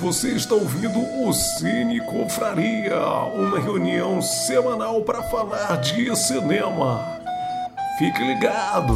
[0.00, 3.00] Você está ouvindo o Cine Confraria,
[3.34, 7.04] uma reunião semanal para falar de cinema.
[7.98, 8.94] Fique ligado!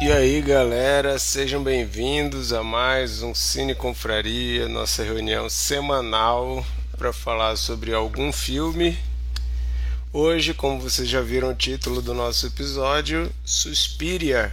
[0.00, 6.64] E aí, galera, sejam bem-vindos a mais um Cine Confraria, nossa reunião semanal
[6.96, 8.96] para falar sobre algum filme.
[10.12, 14.52] Hoje, como vocês já viram o título do nosso episódio, Suspiria.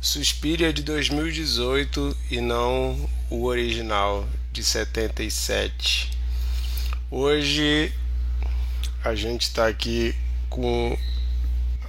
[0.00, 6.10] Suspiria de 2018 e não o original de 77.
[7.10, 7.92] Hoje
[9.02, 10.14] a gente está aqui
[10.50, 10.96] com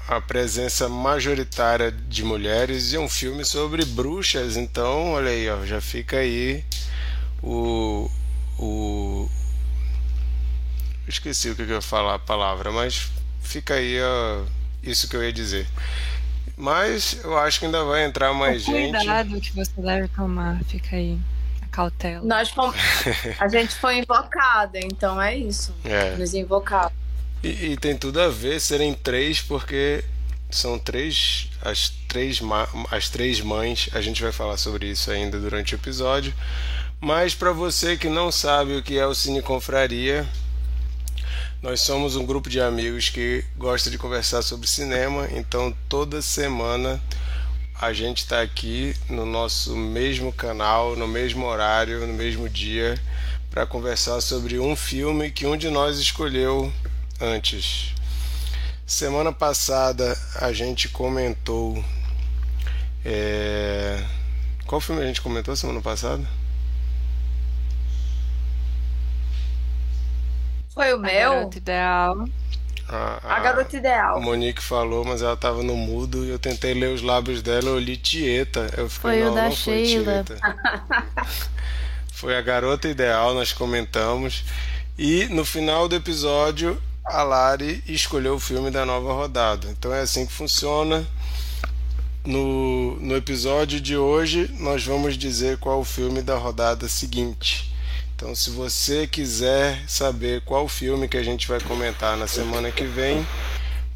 [0.07, 4.55] a presença majoritária de mulheres e um filme sobre bruxas.
[4.55, 6.63] Então, olha aí, ó, já fica aí
[7.41, 8.09] o.
[8.57, 9.29] o
[11.05, 13.11] esqueci o que eu ia falar a palavra, mas
[13.41, 14.45] fica aí ó,
[14.81, 15.67] isso que eu ia dizer.
[16.55, 18.95] Mas eu acho que ainda vai entrar mais o gente.
[18.95, 21.19] Cuidado que você deve tomar, fica aí.
[21.73, 22.23] A cautela.
[22.23, 22.75] Nós fomos,
[23.39, 25.73] a gente foi invocada, então é isso.
[25.83, 26.15] É.
[26.15, 26.91] Nos invocaram.
[27.43, 30.03] E, e, tem tudo a ver serem três, porque
[30.49, 32.39] são três as três
[32.91, 33.89] as três mães.
[33.93, 36.33] A gente vai falar sobre isso ainda durante o episódio.
[37.01, 40.25] Mas para você que não sabe o que é o Cine Confraria,
[41.61, 47.01] nós somos um grupo de amigos que gosta de conversar sobre cinema, então toda semana
[47.83, 52.97] a gente está aqui no nosso mesmo canal, no mesmo horário, no mesmo dia,
[53.51, 56.71] para conversar sobre um filme que um de nós escolheu
[57.19, 57.93] antes.
[58.85, 61.83] Semana passada a gente comentou.
[63.03, 64.01] É...
[64.65, 66.25] Qual filme a gente comentou semana passada?
[70.69, 71.51] Foi o meu?
[71.53, 72.25] Ideal.
[72.93, 74.21] A, a, a, garota ideal.
[74.21, 77.79] Monique falou, mas ela tava no mudo e eu tentei ler os lábios dela, eu
[77.79, 78.69] li Tieta.
[78.77, 80.23] Eu fiquei, foi não, o da não Sheila.
[80.23, 80.37] Foi,
[82.13, 84.45] foi a garota ideal, nós comentamos.
[84.95, 89.67] E no final do episódio, a Lari escolheu o filme da nova rodada.
[89.71, 91.03] Então é assim que funciona.
[92.23, 97.72] No, no episódio de hoje, nós vamos dizer qual o filme da rodada seguinte.
[98.23, 102.85] Então, se você quiser saber qual filme que a gente vai comentar na semana que
[102.85, 103.27] vem,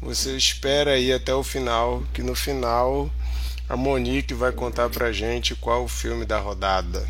[0.02, 3.10] você espera aí até o final, que no final
[3.66, 7.08] a Monique vai contar pra gente qual o filme da rodada.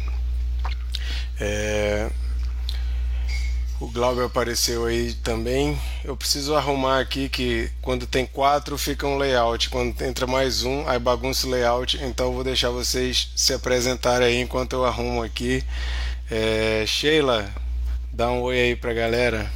[1.40, 2.08] É...
[3.80, 5.78] O Glauber apareceu aí também.
[6.04, 10.88] Eu preciso arrumar aqui que quando tem quatro fica um layout, quando entra mais um
[10.88, 11.96] aí bagunça o layout.
[12.02, 15.62] Então eu vou deixar vocês se apresentarem aí enquanto eu arrumo aqui.
[16.28, 17.48] É, Sheila,
[18.12, 19.48] dá um oi aí pra galera.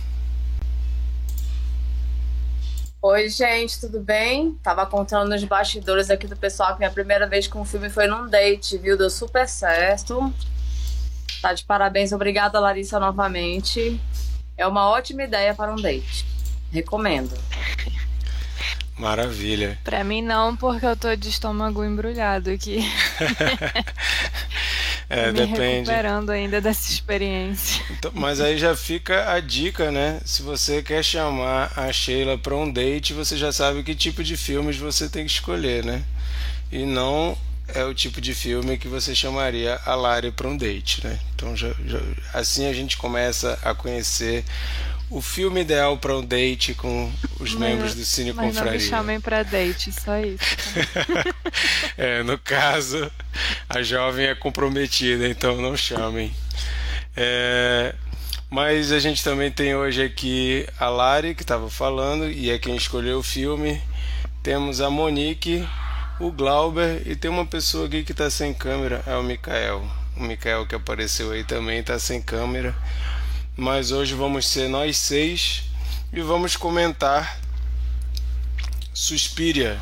[3.02, 4.52] Oi, gente, tudo bem?
[4.62, 8.06] Tava contando nos bastidores aqui do pessoal que minha primeira vez com o filme foi
[8.06, 8.96] num date, viu?
[8.96, 10.32] Deu super certo.
[11.42, 14.00] Tá de parabéns, obrigada, Larissa, novamente.
[14.56, 16.25] É uma ótima ideia para um date.
[16.70, 17.36] Recomendo.
[18.97, 19.76] Maravilha.
[19.82, 22.78] Pra mim não, porque eu tô de estômago embrulhado aqui.
[25.10, 25.58] É, me depende.
[25.58, 27.84] recuperando ainda dessa experiência.
[27.91, 30.19] Então, mas aí já fica a dica, né?
[30.25, 34.38] Se você quer chamar a Sheila para um date, você já sabe que tipo de
[34.38, 36.02] filmes você tem que escolher, né?
[36.70, 37.36] E não
[37.68, 41.18] é o tipo de filme que você chamaria a Lari para um date, né?
[41.34, 42.00] Então já, já,
[42.34, 44.44] assim a gente começa a conhecer
[45.12, 48.72] o filme ideal para um date com os mas, membros do Cine mas Confraria.
[48.72, 50.42] Não me chamem para date, só isso.
[51.98, 53.10] É, no caso,
[53.68, 56.32] a jovem é comprometida, então não chamem.
[57.14, 57.94] É,
[58.48, 62.74] mas a gente também tem hoje aqui a Lari, que estava falando, e é quem
[62.74, 63.80] escolheu o filme.
[64.42, 65.68] Temos a Monique,
[66.26, 69.82] o Glauber, e tem uma pessoa aqui que está sem câmera, é o Mikael.
[70.16, 72.74] O Mikael que apareceu aí também está sem câmera
[73.56, 75.64] mas hoje vamos ser nós seis
[76.12, 77.38] e vamos comentar
[78.94, 79.78] Suspiria,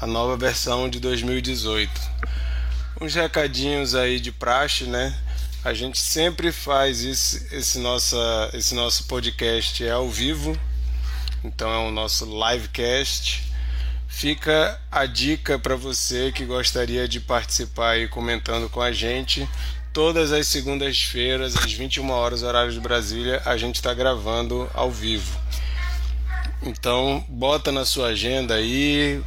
[0.00, 1.90] a nova versão de 2018.
[3.00, 5.18] Uns recadinhos aí de praxe, né?
[5.64, 10.58] A gente sempre faz isso, esse, nossa, esse nosso podcast é ao vivo,
[11.44, 13.51] então é o nosso livecast.
[14.14, 19.48] Fica a dica para você que gostaria de participar aí comentando com a gente
[19.92, 25.40] todas as segundas-feiras, às 21 horas, horário de Brasília, a gente está gravando ao vivo.
[26.62, 29.20] Então, bota na sua agenda aí,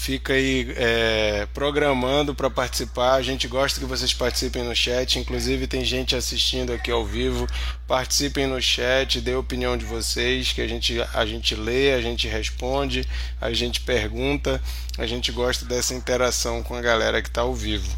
[0.00, 3.16] fica aí é, programando para participar.
[3.16, 5.18] A gente gosta que vocês participem no chat.
[5.18, 7.46] Inclusive tem gente assistindo aqui ao vivo.
[7.86, 12.00] Participem no chat, dê a opinião de vocês, que a gente, a gente lê, a
[12.00, 13.06] gente responde,
[13.38, 14.60] a gente pergunta.
[14.96, 17.94] A gente gosta dessa interação com a galera que está ao vivo.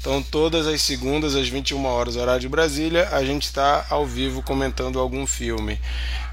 [0.00, 4.42] Então todas as segundas às 21 horas horário de Brasília, a gente está ao vivo
[4.42, 5.80] comentando algum filme.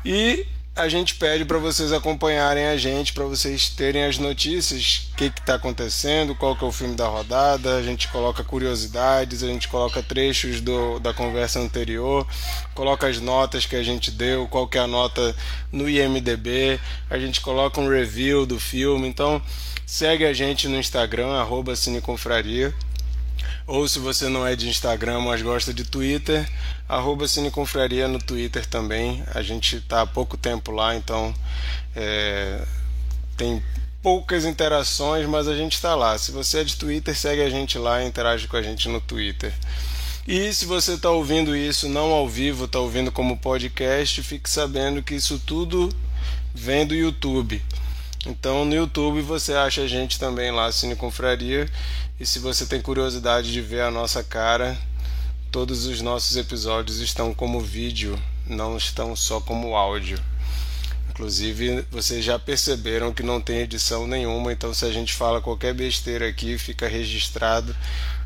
[0.03, 0.45] E
[0.75, 5.25] a gente pede para vocês acompanharem a gente, para vocês terem as notícias, o que
[5.25, 9.69] está acontecendo, qual que é o filme da rodada, a gente coloca curiosidades, a gente
[9.69, 12.27] coloca trechos do, da conversa anterior,
[12.74, 15.33] coloca as notas que a gente deu, qual que é a nota
[15.72, 16.78] no IMDB,
[17.10, 19.42] a gente coloca um review do filme, então
[19.86, 22.74] segue a gente no Instagram, arroba Cineconfraria.
[23.67, 26.47] Ou se você não é de Instagram, mas gosta de Twitter,
[26.88, 29.23] arroba Cineconfraria no Twitter também.
[29.33, 31.33] A gente está há pouco tempo lá, então
[31.95, 32.63] é,
[33.35, 33.63] tem
[34.03, 36.15] poucas interações, mas a gente está lá.
[36.15, 39.01] Se você é de Twitter, segue a gente lá e interage com a gente no
[39.01, 39.51] Twitter.
[40.27, 45.01] E se você está ouvindo isso não ao vivo, está ouvindo como podcast, fique sabendo
[45.01, 45.89] que isso tudo
[46.53, 47.61] vem do YouTube.
[48.25, 51.69] Então no YouTube você acha a gente também lá, Cine Confraria.
[52.19, 54.77] E se você tem curiosidade de ver a nossa cara,
[55.51, 60.18] todos os nossos episódios estão como vídeo, não estão só como áudio.
[61.10, 65.74] Inclusive, vocês já perceberam que não tem edição nenhuma, então se a gente fala qualquer
[65.74, 67.74] besteira aqui, fica registrado.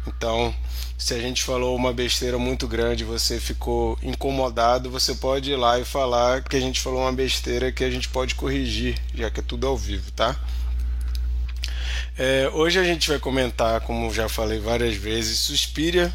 [0.08, 0.56] Então,
[1.00, 5.80] se a gente falou uma besteira muito grande, você ficou incomodado, você pode ir lá
[5.80, 9.40] e falar que a gente falou uma besteira que a gente pode corrigir, já que
[9.40, 10.38] é tudo ao vivo, tá?
[12.18, 16.14] É, hoje a gente vai comentar, como já falei várias vezes, Suspiria.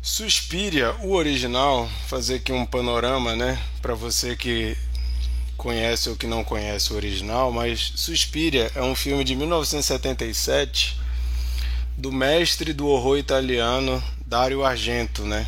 [0.00, 4.76] Suspiria, o original, fazer aqui um panorama, né, para você que
[5.56, 11.02] conhece ou que não conhece o original, mas Suspiria é um filme de 1977
[11.96, 15.46] do mestre do horror italiano Dario Argento, né?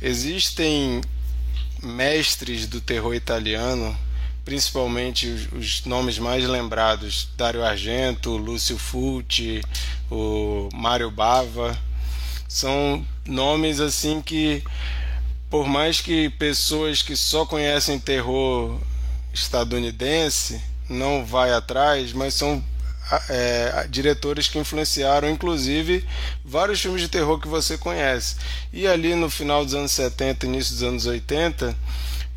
[0.00, 1.00] Existem
[1.82, 3.96] mestres do terror italiano,
[4.44, 9.62] principalmente os, os nomes mais lembrados: Dario Argento, Lúcio Fulci,
[10.10, 11.76] o Mário Bava.
[12.48, 14.62] São nomes assim que
[15.48, 18.78] por mais que pessoas que só conhecem terror
[19.32, 22.62] estadunidense não vai atrás, mas são
[23.28, 26.04] é, diretores que influenciaram, inclusive,
[26.44, 28.36] vários filmes de terror que você conhece.
[28.72, 31.76] E ali no final dos anos 70, início dos anos 80,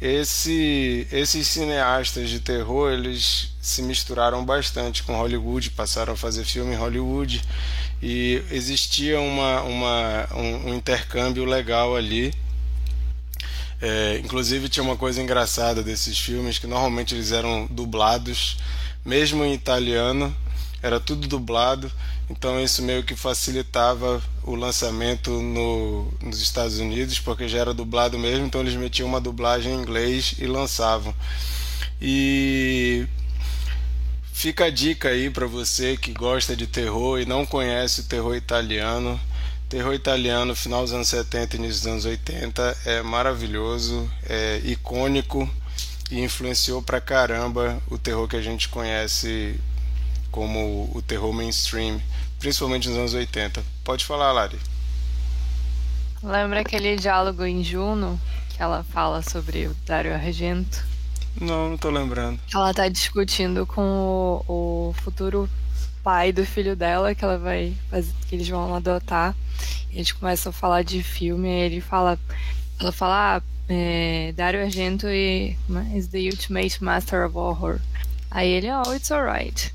[0.02, 6.74] esse, esses cineastas de terror eles se misturaram bastante com Hollywood, passaram a fazer filme
[6.74, 7.42] em Hollywood
[8.02, 12.34] e existia uma, uma, um, um intercâmbio legal ali.
[13.82, 18.58] É, inclusive tinha uma coisa engraçada desses filmes que normalmente eles eram dublados,
[19.06, 20.36] mesmo em italiano,
[20.84, 21.90] era tudo dublado,
[22.30, 28.20] então isso meio que facilitava o lançamento no, nos Estados Unidos, porque já era dublado
[28.20, 31.16] mesmo, então eles metiam uma dublagem em inglês e lançavam.
[32.02, 33.08] E
[34.34, 38.36] fica a dica aí para você que gosta de terror e não conhece o terror
[38.36, 39.18] italiano.
[39.70, 45.50] Terror italiano, final dos anos 70 e início dos anos 80, é maravilhoso, é icônico
[46.12, 49.58] e influenciou pra caramba o terror que a gente conhece
[50.34, 52.02] como o terror mainstream,
[52.40, 53.64] principalmente nos anos 80.
[53.84, 54.60] Pode falar, Lari.
[56.24, 58.20] Lembra aquele diálogo em Juno
[58.50, 60.84] que ela fala sobre o Dario Argento?
[61.40, 62.40] Não, não tô lembrando.
[62.52, 65.48] Ela tá discutindo com o, o futuro
[66.04, 69.36] pai do filho dela que ela vai fazer, que eles vão adotar.
[69.92, 72.20] E eles começam a falar de filme, e ele fala,
[72.80, 77.80] ela fala, ah, é, Dario Argento is the ultimate master of horror.
[78.32, 79.72] Aí ele, oh, it's alright.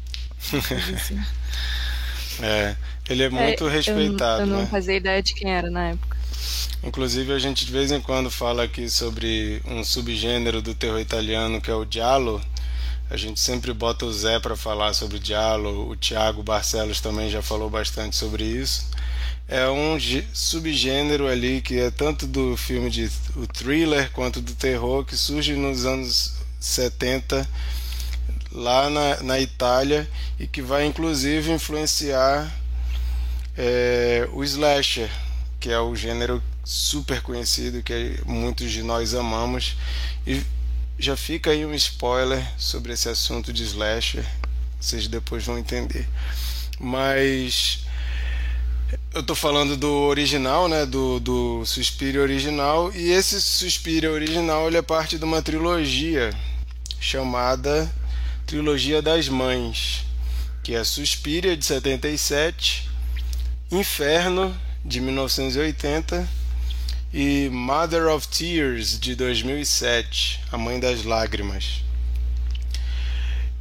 [2.40, 2.76] É,
[3.10, 4.42] ele é muito é, respeitado.
[4.42, 4.66] Eu, eu não né?
[4.66, 6.16] fazia ideia de quem era na época.
[6.82, 11.60] Inclusive a gente de vez em quando fala aqui sobre um subgênero do terror italiano
[11.60, 12.40] que é o giallo.
[13.10, 17.30] A gente sempre bota o Zé para falar sobre o giallo, o Thiago Barcelos também
[17.30, 18.86] já falou bastante sobre isso.
[19.48, 19.98] É um
[20.34, 25.54] subgênero ali que é tanto do filme de o thriller quanto do terror que surge
[25.54, 27.48] nos anos 70
[28.50, 32.52] lá na, na Itália e que vai inclusive influenciar
[33.56, 35.10] é, o slasher,
[35.58, 39.76] que é o gênero super conhecido que muitos de nós amamos.
[40.26, 40.42] E
[40.98, 44.24] já fica aí um spoiler sobre esse assunto de slasher,
[44.80, 46.08] vocês depois vão entender.
[46.78, 47.84] Mas
[49.12, 54.76] eu tô falando do original, né, do, do Suspiria original, e esse Suspiria original ele
[54.76, 56.32] é parte de uma trilogia
[57.00, 57.90] chamada
[58.48, 60.06] Trilogia das Mães.
[60.64, 62.88] que é Suspiria de 77,
[63.70, 66.26] Inferno de 1980
[67.12, 71.84] e Mother of Tears de 2007, A Mãe das Lágrimas.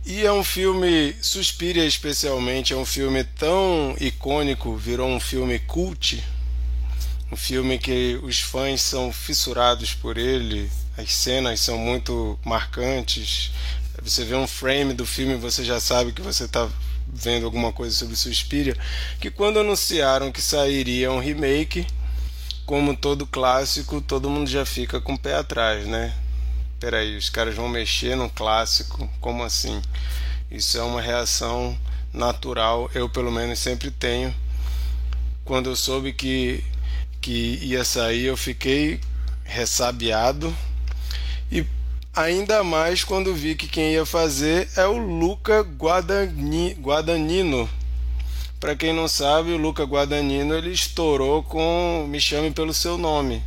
[0.05, 6.23] E é um filme, Suspiria especialmente, é um filme tão icônico, virou um filme cult,
[7.29, 13.51] um filme que os fãs são fissurados por ele, as cenas são muito marcantes.
[14.07, 16.69] Você vê um frame do filme, você já sabe que você está
[17.05, 18.75] vendo alguma coisa sobre Suspiria.
[19.19, 21.85] Que quando anunciaram que sairia um remake,
[22.65, 26.13] como todo clássico, todo mundo já fica com o pé atrás, né?
[26.79, 29.09] Peraí, os caras vão mexer no clássico?
[29.19, 29.81] Como assim?
[30.49, 31.77] Isso é uma reação
[32.13, 34.33] natural, eu pelo menos sempre tenho.
[35.43, 36.63] Quando eu soube que
[37.19, 39.01] que ia sair, eu fiquei
[39.43, 40.55] ressabiado
[41.51, 41.65] e
[42.17, 47.69] ainda mais quando vi que quem ia fazer é o Luca Guadagnino.
[48.59, 53.43] Para quem não sabe, o Luca Guadagnino ele estourou com Me Chame pelo Seu Nome,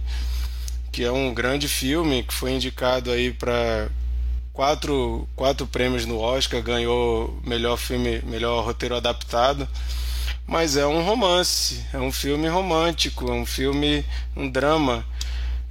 [0.93, 3.89] que é um grande filme que foi indicado aí para
[4.53, 9.69] quatro, quatro prêmios no Oscar, ganhou melhor filme, melhor roteiro adaptado.
[10.47, 14.05] Mas é um romance, é um filme romântico, é um filme,
[14.37, 15.05] um drama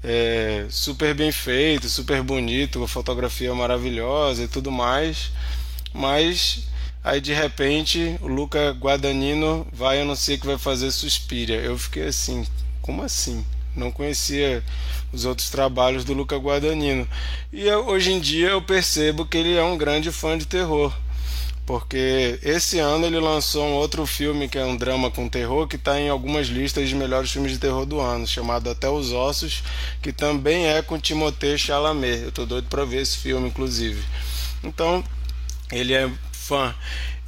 [0.03, 5.31] é, super bem feito, super bonito, fotografia maravilhosa e tudo mais,
[5.93, 6.67] mas
[7.03, 11.57] aí de repente o Luca Guadagnino vai anunciar que vai fazer Suspiria.
[11.57, 12.45] Eu fiquei assim,
[12.81, 13.45] como assim?
[13.75, 14.63] Não conhecia
[15.11, 17.07] os outros trabalhos do Luca Guadagnino.
[17.51, 20.93] E eu, hoje em dia eu percebo que ele é um grande fã de terror
[21.69, 25.75] porque esse ano ele lançou um outro filme que é um drama com terror que
[25.75, 29.61] está em algumas listas de melhores filmes de terror do ano, chamado Até os Ossos,
[30.01, 32.23] que também é com Timothée Chalamet.
[32.23, 34.03] Eu tô doido para ver esse filme, inclusive.
[34.63, 35.03] Então,
[35.71, 36.73] ele é fã.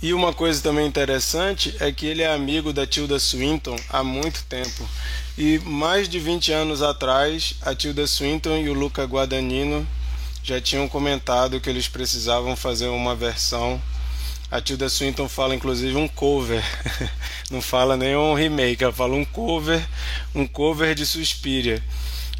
[0.01, 4.43] E uma coisa também interessante é que ele é amigo da Tilda Swinton há muito
[4.45, 4.89] tempo.
[5.37, 9.87] E mais de 20 anos atrás, a Tilda Swinton e o Luca Guadagnino
[10.41, 13.79] já tinham comentado que eles precisavam fazer uma versão
[14.51, 16.61] a Tilda Swinton fala inclusive um cover,
[17.49, 19.81] não fala nem um remake, ela fala um cover,
[20.35, 21.81] um cover de Suspiria.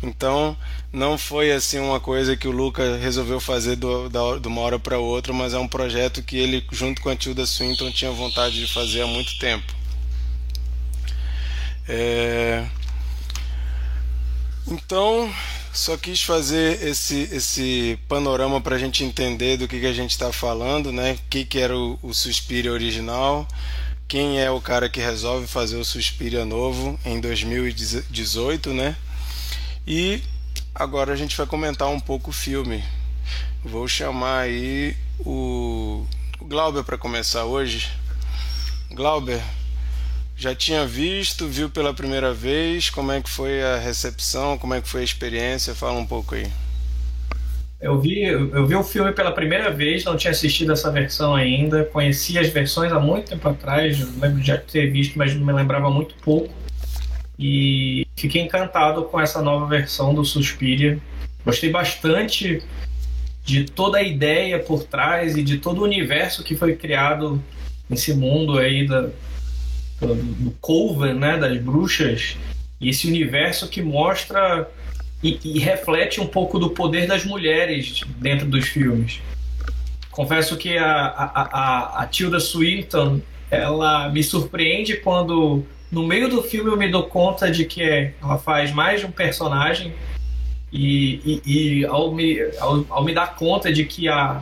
[0.03, 0.58] Então
[0.91, 4.77] não foi assim uma coisa que o Luca resolveu fazer do, da, de uma hora
[4.77, 8.60] para outra, mas é um projeto que ele, junto com a Tilda Swinton, tinha vontade
[8.60, 9.74] de fazer há muito tempo.
[11.88, 12.65] É...
[14.68, 15.34] Então,
[15.74, 20.12] só quis fazer esse, esse panorama para a gente entender do que, que a gente
[20.12, 21.13] está falando, né?
[21.13, 23.48] O que, que era o, o Suspiria original,
[24.08, 28.98] quem é o cara que resolve fazer o Suspiria novo em 2018, né?
[29.88, 30.22] E
[30.75, 32.84] agora a gente vai comentar um pouco o filme.
[33.63, 36.06] Vou chamar aí o
[36.42, 37.90] Glauber para começar hoje.
[38.92, 39.42] Glauber,
[40.41, 44.81] já tinha visto, viu pela primeira vez, como é que foi a recepção, como é
[44.81, 46.48] que foi a experiência, fala um pouco aí.
[47.79, 51.83] Eu vi, eu vi o filme pela primeira vez, não tinha assistido essa versão ainda,
[51.86, 55.91] conheci as versões há muito tempo atrás, lembro de já ter visto, mas me lembrava
[55.91, 56.51] muito pouco.
[57.38, 60.98] E fiquei encantado com essa nova versão do Suspiria.
[61.45, 62.63] Gostei bastante
[63.45, 67.43] de toda a ideia por trás e de todo o universo que foi criado
[67.88, 69.10] nesse mundo aí da,
[70.08, 72.38] do Coven, né, das bruxas,
[72.79, 74.70] e esse universo que mostra
[75.24, 79.22] e, e, reflete um pouco do poder das mulheres dentro dos filmes.
[80.10, 86.41] Confesso que a, a, a, a Tilda Swinton ela me surpreende quando no meio do
[86.41, 87.84] filme eu me dou conta de que
[88.22, 89.93] ela faz mais de um personagem
[90.72, 94.41] e, e, e ao, me, ao, ao, me dar conta de que a,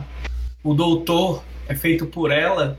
[0.62, 2.78] o doutor é feito por ela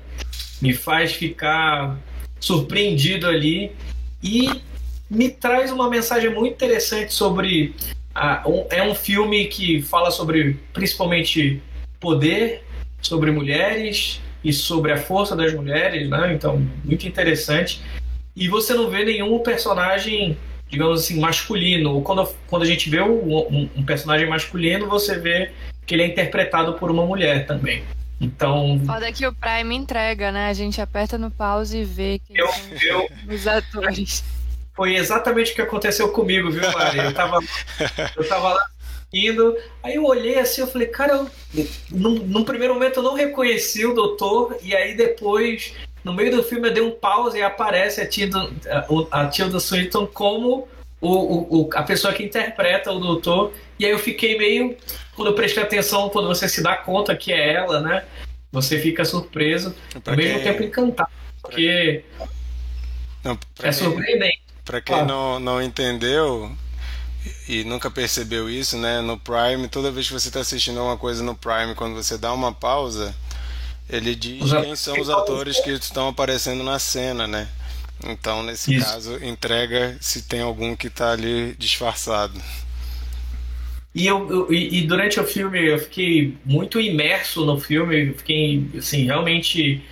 [0.62, 1.98] me faz ficar
[2.42, 3.72] surpreendido ali
[4.22, 4.50] e
[5.10, 7.74] me traz uma mensagem muito interessante sobre
[8.46, 11.62] um, é um filme que fala sobre principalmente
[12.00, 12.64] poder,
[13.02, 16.34] sobre mulheres e sobre a força das mulheres, né?
[16.34, 17.82] Então muito interessante.
[18.36, 22.02] E você não vê nenhum personagem, digamos assim, masculino.
[22.02, 25.52] Quando, quando a gente vê um, um personagem masculino, você vê
[25.86, 27.84] que ele é interpretado por uma mulher também.
[28.22, 28.80] Então.
[28.86, 30.48] Foda que o Prime entrega, né?
[30.48, 32.48] A gente aperta no pause e vê que eu,
[32.84, 34.24] eu, os atores.
[34.76, 37.00] Foi exatamente o que aconteceu comigo, viu, Mari?
[37.00, 37.40] Eu tava,
[38.16, 38.66] eu tava lá
[39.12, 43.14] indo, aí eu olhei assim, eu falei, cara, eu, num, num primeiro momento eu não
[43.14, 45.74] reconheci o doutor, e aí depois,
[46.04, 48.50] no meio do filme, eu dei um pause e aparece a Tilda,
[49.12, 50.68] a, a Tilda Swinton como
[51.02, 53.54] o, o, a pessoa que interpreta o doutor.
[53.78, 54.78] E aí eu fiquei meio.
[55.16, 58.04] Quando eu prestei atenção, quando você se dá conta que é ela, né?
[58.52, 59.74] você fica surpreso,
[60.06, 60.44] ao mesmo quem...
[60.44, 61.10] tempo encantado,
[61.42, 62.04] porque
[63.24, 64.42] não, é surpreendente.
[64.66, 66.52] Para quem não, não entendeu
[67.48, 69.00] e nunca percebeu isso, né?
[69.02, 72.34] No Prime, toda vez que você está assistindo uma coisa no Prime, quando você dá
[72.34, 73.16] uma pausa,
[73.90, 77.48] ele diz quem são os atores que estão aparecendo na cena, né?
[78.08, 78.86] Então, nesse isso.
[78.86, 82.40] caso, entrega se tem algum que está ali disfarçado.
[83.94, 88.66] E, eu, eu, e durante o filme eu fiquei muito imerso no filme, eu fiquei
[88.78, 89.84] assim, realmente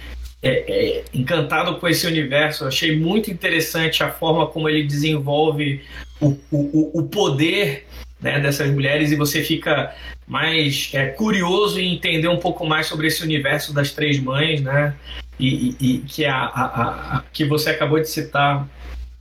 [0.41, 2.63] é, é, encantado com esse universo.
[2.63, 5.81] Eu achei muito interessante a forma como ele desenvolve
[6.21, 7.85] o, o, o poder
[8.21, 9.93] né, dessas mulheres e você fica
[10.25, 14.95] mais é, curioso em entender um pouco mais sobre esse universo das três mães, né?
[15.39, 18.67] E, e, que, a, a, a, que você acabou de citar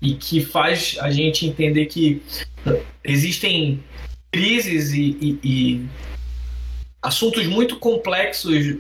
[0.03, 2.23] e que faz a gente entender que
[3.05, 3.83] existem
[4.33, 5.87] crises e, e,
[7.01, 8.77] assuntos muito complexos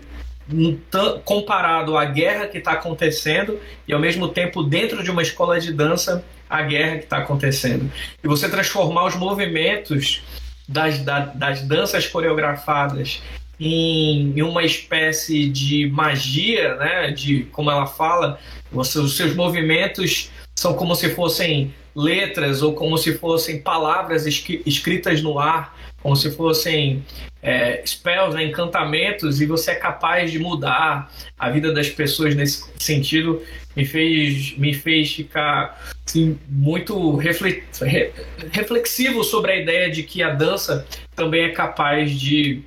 [1.24, 5.72] comparado à guerra que está acontecendo e ao mesmo tempo dentro de uma escola de
[5.72, 7.90] dança a guerra que está acontecendo.
[8.24, 10.22] E você transformar os movimentos
[10.66, 10.98] das,
[11.34, 13.22] das danças coreografadas
[13.60, 17.10] em, uma espécie de magia, né?
[17.10, 18.38] De como ela fala,
[18.70, 25.22] você, os seus movimentos são como se fossem letras ou como se fossem palavras escritas
[25.22, 27.04] no ar, como se fossem
[27.42, 32.64] é, spells, né, encantamentos, e você é capaz de mudar a vida das pessoas nesse
[32.78, 33.42] sentido,
[33.76, 40.86] me fez, me fez ficar assim, muito reflexivo sobre a ideia de que a dança
[41.14, 42.62] também é capaz de,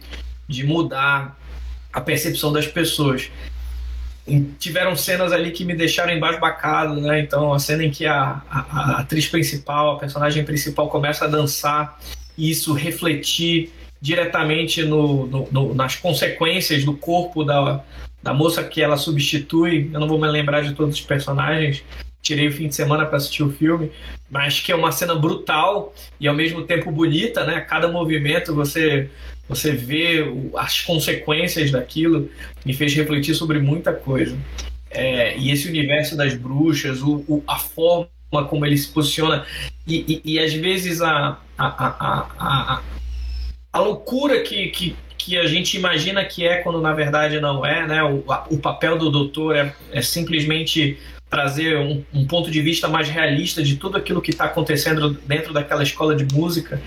[0.48, 1.38] de mudar
[1.92, 3.30] a percepção das pessoas
[4.60, 7.20] tiveram cenas ali que me deixaram embasbacado, né?
[7.20, 11.28] Então, a cena em que a, a, a, atriz principal, a personagem principal começa a
[11.28, 12.00] dançar
[12.38, 17.84] e isso refletir diretamente no, no, no, nas consequências do corpo da,
[18.22, 19.90] da moça que ela substitui.
[19.92, 21.84] Eu não vou me lembrar de todos os personagens,
[22.22, 23.92] tirei o fim de semana para assistir o filme,
[24.30, 27.60] mas que é uma cena brutal e ao mesmo tempo bonita, né?
[27.62, 29.10] Cada movimento você
[29.52, 30.24] você vê
[30.56, 32.30] as consequências daquilo,
[32.66, 34.38] me fez refletir sobre muita coisa.
[34.90, 38.08] É, e esse universo das bruxas, o, o, a forma
[38.48, 39.46] como ele se posiciona,
[39.86, 42.82] e, e, e às vezes a, a, a, a,
[43.74, 47.86] a loucura que, que, que a gente imagina que é quando na verdade não é,
[47.86, 48.02] né?
[48.04, 50.98] O, o papel do doutor é, é simplesmente
[51.30, 55.54] trazer um, um, ponto de vista mais realista de tudo aquilo que está acontecendo dentro
[55.54, 56.82] daquela escola de música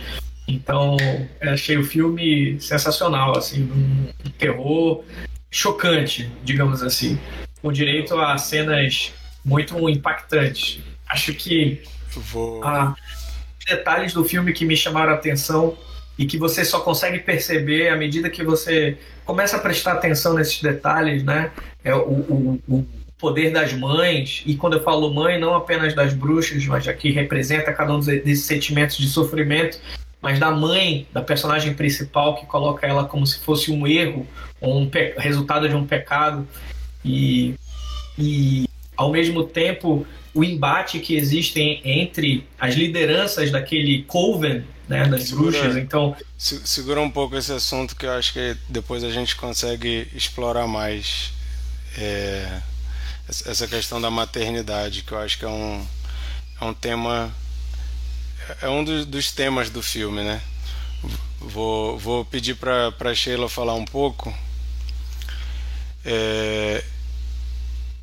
[0.46, 0.96] então,
[1.40, 5.02] achei o filme sensacional, assim, um, terror
[5.50, 7.18] chocante, digamos assim,
[7.62, 9.12] com direito a cenas
[9.44, 10.80] muito impactantes.
[11.09, 11.83] Acho que
[12.14, 12.62] Vou...
[12.62, 12.94] a,
[13.66, 15.76] detalhes do filme que me chamaram a atenção
[16.18, 20.61] e que você só consegue perceber à medida que você começa a prestar atenção nesses
[20.61, 21.50] detalhes, né?
[21.83, 22.87] É o, o, o
[23.18, 27.72] poder das mães, e quando eu falo mãe, não apenas das bruxas, mas aqui representa
[27.72, 29.80] cada um desses sentimentos de sofrimento
[30.24, 34.26] mas da mãe da personagem principal que coloca ela como se fosse um erro
[34.58, 36.48] ou um resultado de um pecado.
[37.04, 37.54] E,
[38.18, 38.64] e
[38.96, 45.50] ao mesmo tempo o embate que existe entre as lideranças daquele coven né, das segura,
[45.50, 50.08] bruxas então segura um pouco esse assunto que eu acho que depois a gente consegue
[50.14, 51.32] explorar mais
[51.98, 52.60] é,
[53.28, 55.87] essa questão da maternidade que eu acho que é um,
[56.60, 57.30] é um tema
[58.61, 60.40] é um dos, dos temas do filme, né?
[61.40, 64.35] Vou, vou pedir para Sheila falar um pouco.
[66.04, 66.85] É,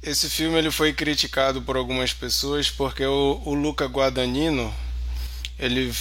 [0.01, 4.73] esse filme ele foi criticado por algumas pessoas porque o, o Luca Guadagnino
[5.59, 5.93] ele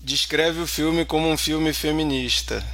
[0.00, 2.64] descreve o filme como um filme feminista.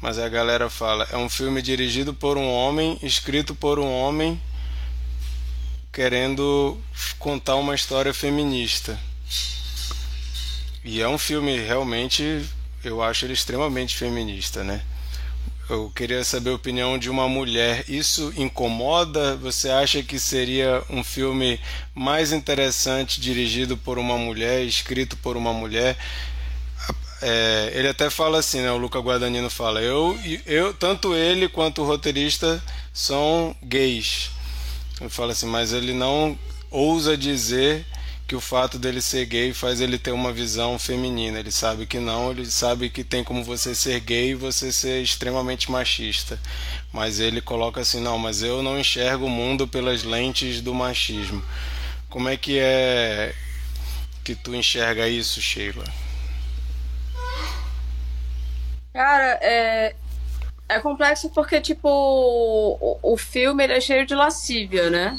[0.00, 4.40] Mas a galera fala, é um filme dirigido por um homem, escrito por um homem,
[5.92, 6.80] querendo
[7.18, 8.98] contar uma história feminista.
[10.90, 12.42] E é um filme realmente,
[12.82, 14.80] eu acho ele extremamente feminista, né?
[15.68, 17.84] Eu queria saber a opinião de uma mulher.
[17.86, 19.36] Isso incomoda?
[19.36, 21.60] Você acha que seria um filme
[21.94, 25.94] mais interessante dirigido por uma mulher, escrito por uma mulher?
[27.20, 28.72] É, ele até fala assim, né?
[28.72, 34.30] O Luca Guadagnino fala: eu, eu, tanto ele quanto o roteirista são gays.
[34.98, 36.38] Ele fala assim, mas ele não
[36.70, 37.84] ousa dizer
[38.28, 41.38] que o fato dele ser gay faz ele ter uma visão feminina.
[41.40, 45.02] Ele sabe que não, ele sabe que tem como você ser gay e você ser
[45.02, 46.40] extremamente machista.
[46.92, 51.42] Mas ele coloca assim: não, mas eu não enxergo o mundo pelas lentes do machismo.
[52.10, 53.34] Como é que é
[54.24, 55.84] que tu enxerga isso, Sheila?
[58.92, 59.96] Cara, é,
[60.68, 65.18] É complexo porque, tipo, o, o filme ele é cheio de lascívia, né?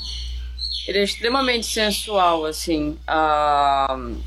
[0.87, 2.97] Ele é extremamente sensual, assim.
[3.07, 4.17] Uh,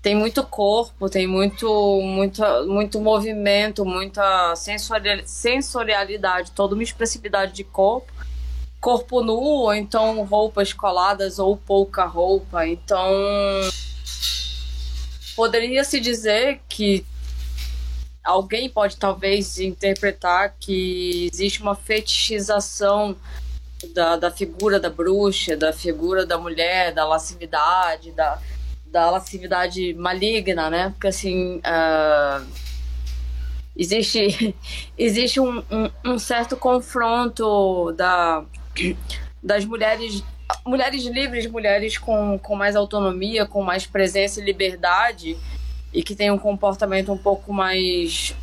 [0.00, 4.54] tem muito corpo, tem muito, muito, muito movimento, muita
[5.24, 8.12] sensorialidade, toda uma expressividade de corpo.
[8.80, 12.66] Corpo nu, ou então roupas coladas ou pouca roupa.
[12.66, 13.10] Então,
[15.34, 17.04] poderia se dizer que
[18.22, 23.16] alguém pode talvez interpretar que existe uma fetichização
[23.94, 28.38] da, da figura da bruxa, da figura da mulher, da lascividade, da,
[28.86, 30.90] da lascividade maligna, né?
[30.90, 31.58] Porque assim.
[31.58, 32.68] Uh,
[33.78, 34.54] existe
[34.98, 38.44] existe um, um, um, certo confronto da,
[39.40, 40.24] das mulheres
[40.66, 45.36] mulheres livres, mulheres com, com mais autonomia, com mais presença e liberdade
[45.92, 48.34] e que têm um comportamento um pouco mais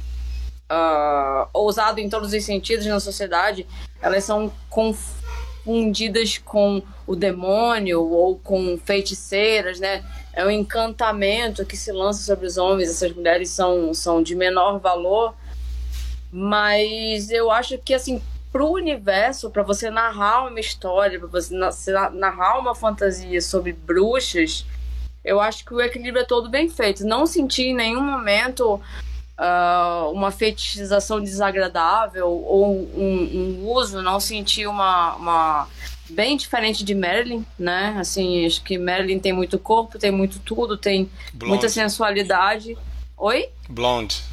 [0.72, 3.66] uh, ousado em todos os sentidos na sociedade,
[4.02, 4.52] elas são
[5.66, 10.06] confundidas com o demônio ou com feiticeiras, né?
[10.32, 12.90] É um encantamento que se lança sobre os homens.
[12.90, 15.34] Essas mulheres são, são de menor valor,
[16.32, 21.92] mas eu acho que assim para o universo, para você narrar uma história, para você
[22.14, 24.66] narrar uma fantasia sobre bruxas,
[25.26, 27.06] eu acho que o equilíbrio é todo bem feito.
[27.06, 28.80] Não senti em nenhum momento
[29.40, 35.68] uh, uma fetichização desagradável ou um, um, uso, não senti uma, uma
[36.10, 37.96] bem diferente de Marilyn, né?
[38.00, 41.50] Assim, acho que Marilyn tem muito corpo, tem muito tudo, tem Blonde.
[41.50, 42.78] muita sensualidade.
[43.18, 43.50] Oi?
[43.70, 44.24] Blonde.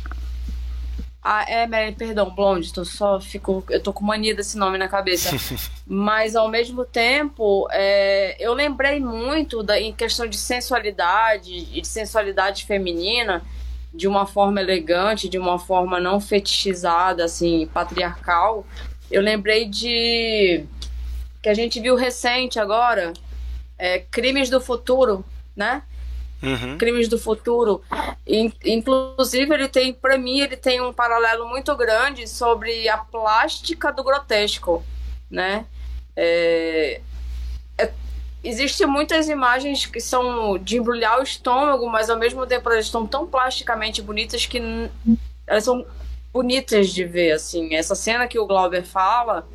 [1.24, 4.88] Ah, é, Marilyn, perdão, Blonde, tô só fico, eu tô com mania desse nome na
[4.88, 5.30] cabeça.
[5.86, 11.86] Mas ao mesmo tempo, é, eu lembrei muito da, em questão de sensualidade e de
[11.86, 13.40] sensualidade feminina,
[13.94, 18.66] de uma forma elegante, de uma forma não fetichizada, assim, patriarcal.
[19.10, 20.64] Eu lembrei de
[21.42, 23.12] que a gente viu recente agora,
[23.78, 25.24] é, Crimes do Futuro,
[25.54, 25.82] né?
[26.42, 26.78] Uhum.
[26.78, 27.82] Crimes do Futuro.
[28.64, 34.02] Inclusive, ele tem, para mim, ele tem um paralelo muito grande sobre a plástica do
[34.02, 34.84] grotesco,
[35.30, 35.66] né?
[36.16, 37.00] É, é,
[38.44, 43.06] Existem muitas imagens que são de embrulhar o estômago, mas ao mesmo tempo elas estão
[43.06, 44.60] tão plasticamente bonitas que
[45.46, 45.86] elas são
[46.32, 47.74] bonitas de ver, assim.
[47.74, 49.46] Essa cena que o Glauber fala,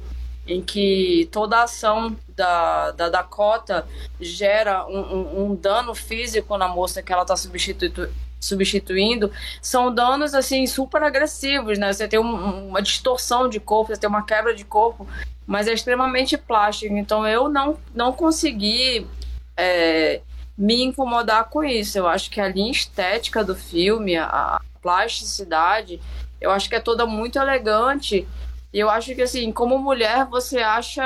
[0.47, 3.86] em que toda a ação da, da Dakota
[4.21, 10.34] gera um, um, um dano físico na moça que ela está substitu substituindo, são danos
[10.34, 11.91] assim super agressivos, né?
[11.91, 15.08] Você tem um, uma distorção de corpo, você tem uma quebra de corpo,
[15.45, 16.95] mas é extremamente plástico.
[16.95, 19.08] Então eu não, não consegui
[19.56, 20.21] é,
[20.58, 21.97] me incomodar com isso.
[21.97, 26.00] Eu acho que a linha estética do filme, a plasticidade,
[26.39, 28.28] eu acho que é toda muito elegante
[28.73, 31.02] e eu acho que, assim, como mulher, você acha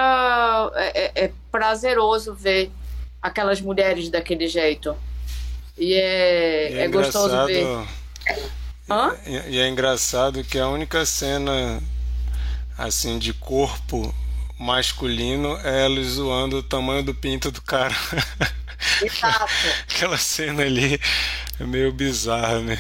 [0.76, 1.32] é, é, é
[2.36, 2.72] ver
[3.22, 4.96] aquelas mulheres daquele jeito.
[5.82, 7.66] E é, é, é gostoso ver.
[8.88, 9.18] Hã?
[9.26, 11.82] E, e é engraçado que a única cena
[12.78, 14.14] assim de corpo
[14.60, 17.96] masculino é eles zoando o tamanho do pinto do cara.
[19.02, 19.52] Exato.
[19.90, 21.02] Aquela cena ali
[21.60, 22.78] é meio bizarra, né?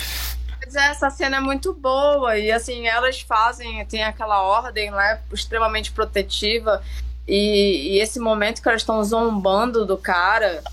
[0.64, 5.92] Mas essa cena é muito boa e assim, elas fazem, tem aquela ordem lá extremamente
[5.92, 6.84] protetiva
[7.28, 10.64] e, e esse momento que elas estão zombando do cara,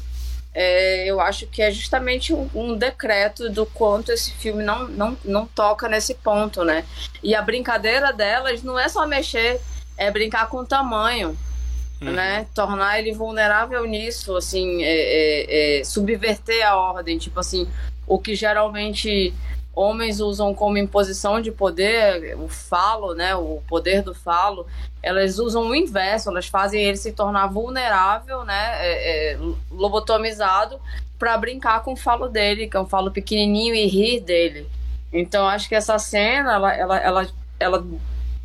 [0.61, 5.17] é, eu acho que é justamente um, um, decreto do quanto esse filme não, não,
[5.25, 6.85] não toca nesse ponto, né?
[7.23, 9.61] E a brincadeira delas não é só mexer,
[9.97, 11.39] é brincar com o tamanho.
[12.01, 12.11] Uhum.
[12.11, 12.45] Né?
[12.57, 17.69] Tornar ele vulnerável nisso, assim, é, é, é, subverter a ordem, tipo assim,
[18.05, 19.33] o que geralmente
[19.79, 24.67] homens usam como imposição de poder o falo, né, o poder do falo,
[25.01, 29.39] elas usam o inverso, elas fazem ele se tornar vulnerável, né, é, é,
[29.71, 30.81] lobotomizado,
[31.17, 34.67] para brincar com o falo dele, que é um falo pequenininho e rir dele.
[35.13, 37.27] Então acho que essa cena, ela, ela, ela,
[37.61, 37.87] ela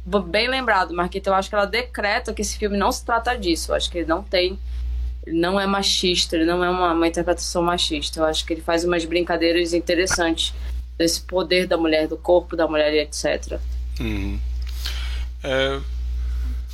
[0.06, 3.72] bem lembrado, Marquita, eu acho que ela decreta que esse filme não se trata disso.
[3.72, 4.58] Eu acho que ele não tem
[5.26, 8.20] não é machista, ele não é uma, uma interpretação machista.
[8.20, 10.54] Eu acho que ele faz umas brincadeiras interessantes
[10.98, 13.60] desse poder da mulher, do corpo da mulher, etc.
[14.00, 14.40] Uhum.
[15.44, 15.80] É,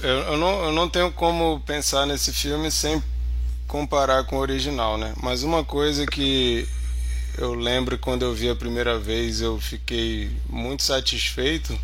[0.02, 3.02] eu, não, eu não tenho como pensar nesse filme sem
[3.68, 5.14] comparar com o original, né?
[5.22, 6.68] Mas uma coisa que
[7.38, 11.78] eu lembro quando eu vi a primeira vez, eu fiquei muito satisfeito,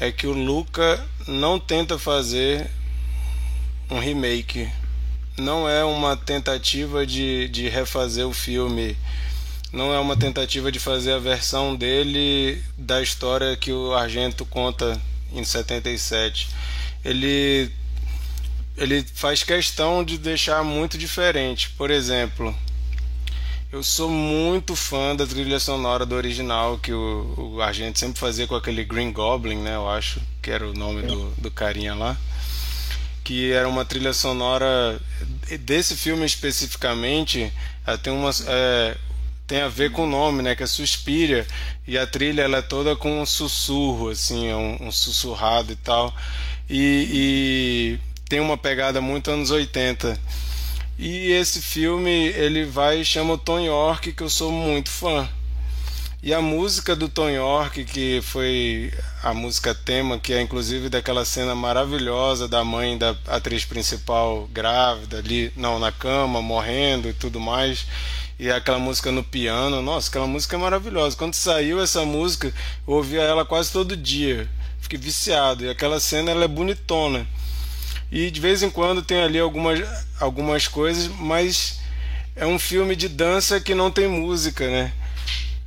[0.00, 2.70] é que o Luca não tenta fazer
[3.90, 4.70] um remake.
[5.36, 8.96] Não é uma tentativa de, de refazer o filme
[9.72, 15.00] não é uma tentativa de fazer a versão dele da história que o Argento conta
[15.32, 16.48] em 77.
[17.04, 17.72] Ele
[18.76, 21.70] ele faz questão de deixar muito diferente.
[21.70, 22.54] Por exemplo,
[23.70, 28.46] eu sou muito fã da trilha sonora do original que o, o Argento sempre fazia
[28.46, 29.74] com aquele Green Goblin, né?
[29.74, 32.16] Eu acho que era o nome do, do carinha lá.
[33.24, 35.00] Que era uma trilha sonora
[35.60, 37.52] desse filme especificamente.
[38.02, 38.96] Tem umas, é,
[39.52, 40.56] tem a ver com o nome, né?
[40.56, 41.46] Que é Suspiria.
[41.86, 45.76] E a trilha ela é toda com um sussurro, assim, é um, um sussurrado e
[45.76, 46.10] tal.
[46.70, 47.98] E, e,
[48.30, 50.18] tem uma pegada muito anos 80.
[50.98, 55.28] E esse filme ele vai e chama o Tom York, que eu sou muito fã.
[56.22, 58.90] E a música do Tom York, que foi
[59.22, 65.18] a música tema, que é inclusive daquela cena maravilhosa da mãe da atriz principal grávida
[65.18, 67.84] ali, não, na cama, morrendo e tudo mais
[68.42, 69.80] e aquela música no piano.
[69.80, 71.14] Nossa, aquela música é maravilhosa.
[71.14, 74.48] Quando saiu essa música, eu ouvia ela quase todo dia.
[74.80, 75.64] Fiquei viciado.
[75.64, 77.24] E aquela cena ela é bonitona.
[78.10, 79.78] E de vez em quando tem ali algumas,
[80.18, 81.78] algumas coisas, mas
[82.34, 84.92] é um filme de dança que não tem música, né?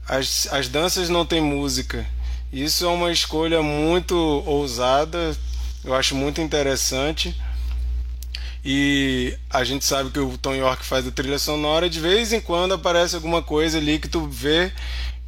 [0.06, 2.06] As, as danças não tem música.
[2.52, 5.34] Isso é uma escolha muito ousada,
[5.82, 7.34] eu acho muito interessante.
[8.66, 12.42] E a gente sabe que o Tom York faz a trilha sonora, de vez em
[12.42, 14.72] quando aparece alguma coisa ali que tu vê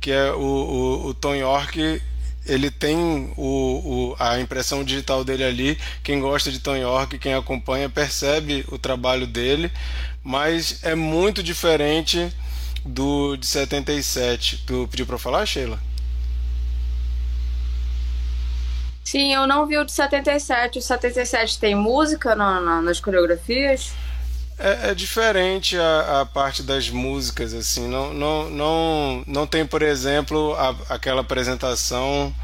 [0.02, 2.02] que é o, o, o Tom York
[2.48, 2.98] ele tem
[3.36, 5.78] o, o, a impressão digital dele ali.
[6.02, 9.70] Quem gosta de Tom York, quem acompanha, percebe o trabalho dele,
[10.24, 12.32] mas é muito diferente
[12.86, 14.64] do de 77.
[14.66, 15.80] Tu pediu para falar, Sheila?
[19.08, 20.80] Sim, eu não vi o de 77.
[20.80, 23.94] O 77 tem música na, na, nas coreografias?
[24.60, 27.88] É, é diferente a, a, parte das músicas, assim.
[27.88, 32.36] Não, não, não, não tem, por exemplo, a, aquela apresentação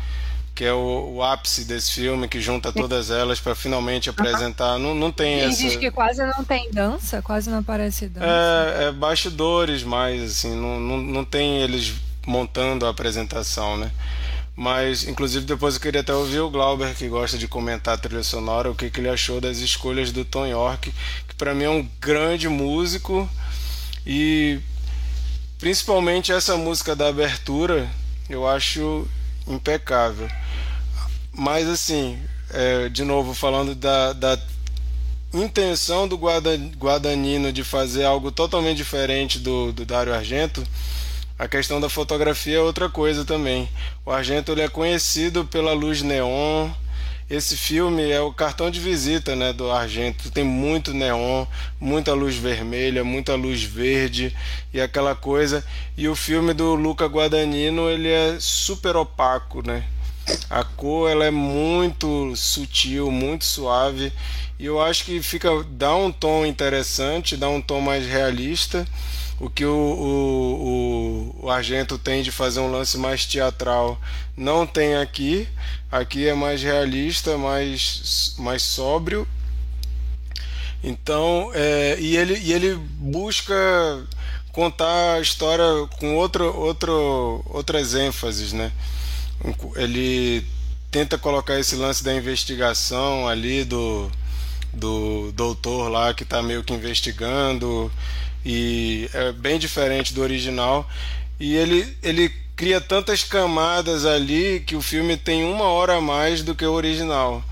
[0.56, 4.80] que é o, o, ápice desse filme, que junta todas elas para finalmente apresentar.
[4.80, 5.62] Não, não tem Quem essa.
[5.64, 8.26] diz que quase não tem dança, quase não aparece dança.
[8.26, 11.94] É, é bastidores mais, assim, não, não, não tem eles
[12.26, 13.92] montando a apresentação, né?
[14.56, 18.22] Mas, inclusive, depois eu queria até ouvir o Glauber, que gosta de comentar a trilha
[18.22, 20.94] sonora, o que, que ele achou das escolhas do Tom York,
[21.28, 23.28] que para mim é um grande músico
[24.06, 24.60] e
[25.58, 27.90] principalmente essa música da abertura
[28.30, 29.08] eu acho
[29.48, 30.30] impecável.
[31.32, 34.40] Mas, assim, é, de novo, falando da, da
[35.34, 40.64] intenção do Guadagnino de fazer algo totalmente diferente do, do Dario Argento
[41.44, 43.68] a questão da fotografia é outra coisa também.
[44.06, 46.70] O Argento ele é conhecido pela luz neon.
[47.30, 50.32] Esse filme é o cartão de visita né, do Argento.
[50.32, 51.46] Tem muito neon,
[51.82, 54.34] muita luz vermelha, muita luz verde
[54.74, 55.66] e aquela coisa.
[55.98, 59.84] E o filme do Luca Guadagnino ele é super opaco, né?
[60.50, 64.14] A cor ela é muito sutil, muito suave
[64.58, 68.88] e eu acho que fica dá um tom interessante, dá um tom mais realista
[69.44, 74.00] o que o, o, o, Argento tem de fazer um lance mais teatral
[74.38, 75.50] não tem aqui.
[75.92, 79.28] Aqui é mais realista, mais, mais sóbrio.
[80.82, 83.54] Então, é, e, ele, e ele busca
[84.54, 85.66] contar a história
[86.00, 88.72] com outro, outro, outras ênfases, né?
[89.76, 90.46] Ele
[90.90, 94.10] tenta colocar esse lance da investigação ali do,
[94.72, 97.92] do doutor lá que está meio que investigando
[98.46, 100.90] e é bem diferente do original.
[101.40, 106.44] E ele, ele cria tantas camadas ali que o filme tem uma hora a mais
[106.44, 107.44] do que o original.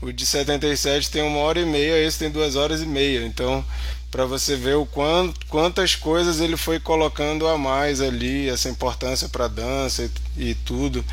[0.00, 3.24] O de 77 tem uma hora e meia, esse tem duas horas e meia.
[3.24, 3.64] Então,
[4.10, 9.28] para você ver o quanto, quantas coisas ele foi colocando a mais ali, essa importância
[9.28, 11.04] para dança e, e tudo.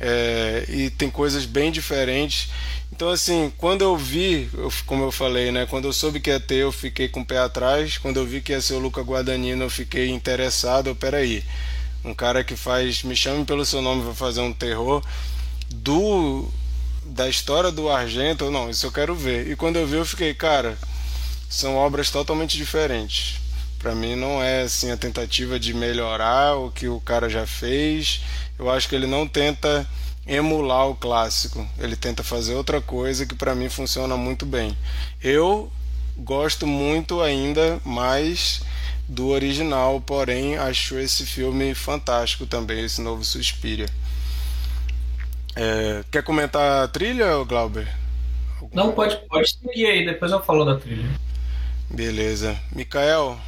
[0.00, 2.48] É, e tem coisas bem diferentes.
[2.98, 5.66] Então, assim, quando eu vi, eu, como eu falei, né?
[5.66, 7.96] Quando eu soube que ia ter, eu fiquei com o pé atrás.
[7.96, 10.88] Quando eu vi que ia ser o Luca Guadagnino, eu fiquei interessado.
[10.88, 11.44] Eu, peraí,
[12.04, 15.00] um cara que faz Me Chame Pelo Seu Nome vai fazer um terror
[15.70, 16.48] do
[17.04, 19.48] da história do Argento, não, isso eu quero ver.
[19.48, 20.76] E quando eu vi, eu fiquei, cara,
[21.48, 23.36] são obras totalmente diferentes.
[23.78, 28.22] Para mim não é assim a tentativa de melhorar o que o cara já fez.
[28.58, 29.88] Eu acho que ele não tenta
[30.28, 31.66] emular o clássico.
[31.78, 34.76] Ele tenta fazer outra coisa que para mim funciona muito bem.
[35.22, 35.72] Eu
[36.18, 38.60] gosto muito ainda mais
[39.08, 43.88] do original, porém acho esse filme fantástico também, esse novo Suspiria.
[45.56, 47.88] É, quer comentar a trilha, Glauber?
[48.72, 51.08] Não, pode, pode seguir aí, depois eu falo da trilha.
[51.90, 52.56] Beleza.
[52.70, 53.38] Mikael,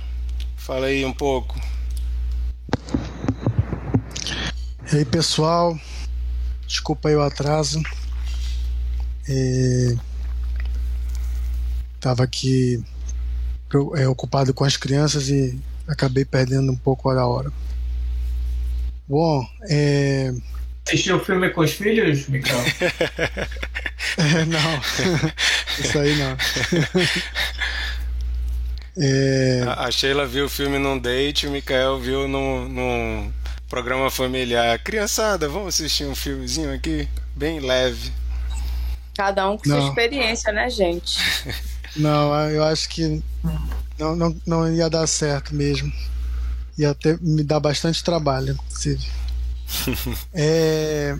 [0.56, 1.60] fala aí um pouco.
[4.92, 5.78] E aí, pessoal,
[6.70, 7.83] Desculpa aí o atraso.
[11.96, 12.80] Estava aqui
[13.96, 17.50] é, ocupado com as crianças e acabei perdendo um pouco a hora.
[19.09, 20.33] Bom, é...
[20.87, 22.61] Assistiu o filme com os filhos, Mikael?
[24.16, 24.80] é, não,
[25.76, 26.37] isso aí não.
[29.04, 29.64] é...
[29.66, 33.33] a, a Sheila viu o filme num date, o Mikael viu num, num
[33.70, 34.80] programa familiar.
[34.80, 38.12] Criançada, vamos assistir um filmezinho aqui, bem leve.
[39.16, 39.78] Cada um com não.
[39.78, 41.18] sua experiência, né, gente?
[41.96, 43.20] Não, eu acho que
[43.98, 45.92] não, não, não ia dar certo mesmo.
[46.78, 49.04] Ia ter, me dar bastante trabalho, inclusive.
[50.33, 51.18] é...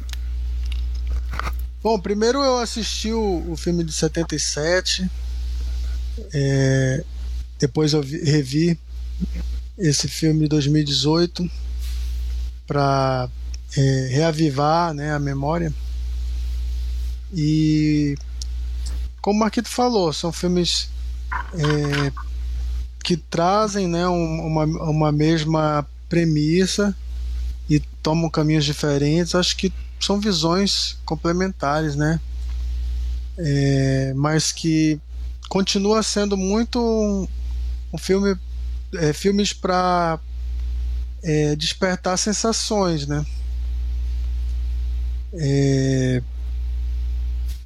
[1.83, 5.11] Bom, primeiro eu assisti o, o filme de 77.
[6.33, 7.05] É...
[7.59, 8.79] Depois eu vi, revi
[9.77, 11.51] esse filme de 2018
[12.71, 13.29] para
[13.77, 15.75] é, reavivar né, a memória.
[17.35, 18.15] E
[19.21, 20.89] como o Marquito falou, são filmes
[21.53, 22.13] é,
[23.03, 26.97] que trazem né, uma, uma mesma premissa
[27.69, 29.35] e tomam caminhos diferentes.
[29.35, 32.21] Acho que são visões complementares, né?
[33.37, 35.01] É, mas que
[35.49, 37.27] continua sendo muito um,
[37.93, 38.37] um filme
[38.95, 40.21] é, filmes para
[41.23, 43.25] é, despertar sensações, né?
[45.33, 46.23] É,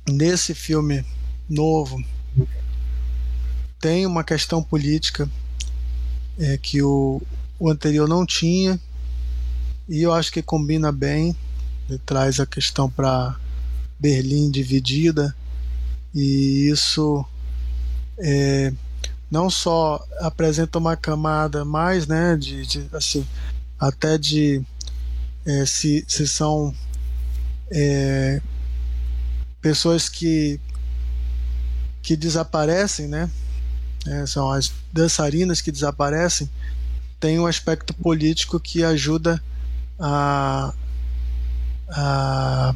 [0.09, 1.05] nesse filme
[1.49, 2.03] novo
[3.81, 5.29] tem uma questão política
[6.39, 7.23] é, que o,
[7.59, 8.79] o anterior não tinha
[9.89, 11.35] e eu acho que combina bem
[11.89, 13.37] ele traz a questão para
[13.99, 15.35] Berlim dividida
[16.15, 17.25] e isso
[18.19, 18.73] é,
[19.35, 23.27] não só apresenta uma camada mais né de, de assim
[23.81, 24.63] até de
[25.45, 26.73] é, se, se são
[27.69, 28.41] é,
[29.61, 30.61] pessoas que
[32.01, 33.29] que desaparecem, né?
[34.07, 36.49] É, são as dançarinas que desaparecem,
[37.19, 39.43] tem um aspecto político que ajuda
[39.99, 40.73] a,
[41.89, 42.75] a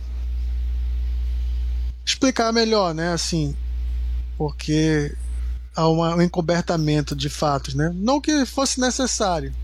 [2.04, 3.12] explicar melhor, né?
[3.12, 3.54] Assim,
[4.38, 5.14] porque
[5.78, 7.92] há uma, um encobertamento de fatos, né?
[7.94, 9.54] Não que fosse necessário,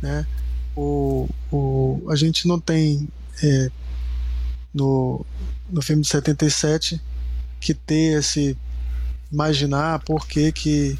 [0.00, 0.24] né?
[0.76, 3.08] O, o, a gente não tem
[3.42, 3.70] é,
[4.72, 5.26] no,
[5.68, 7.00] no filme de 77
[7.60, 8.56] que ter esse
[9.32, 10.96] imaginar por que, que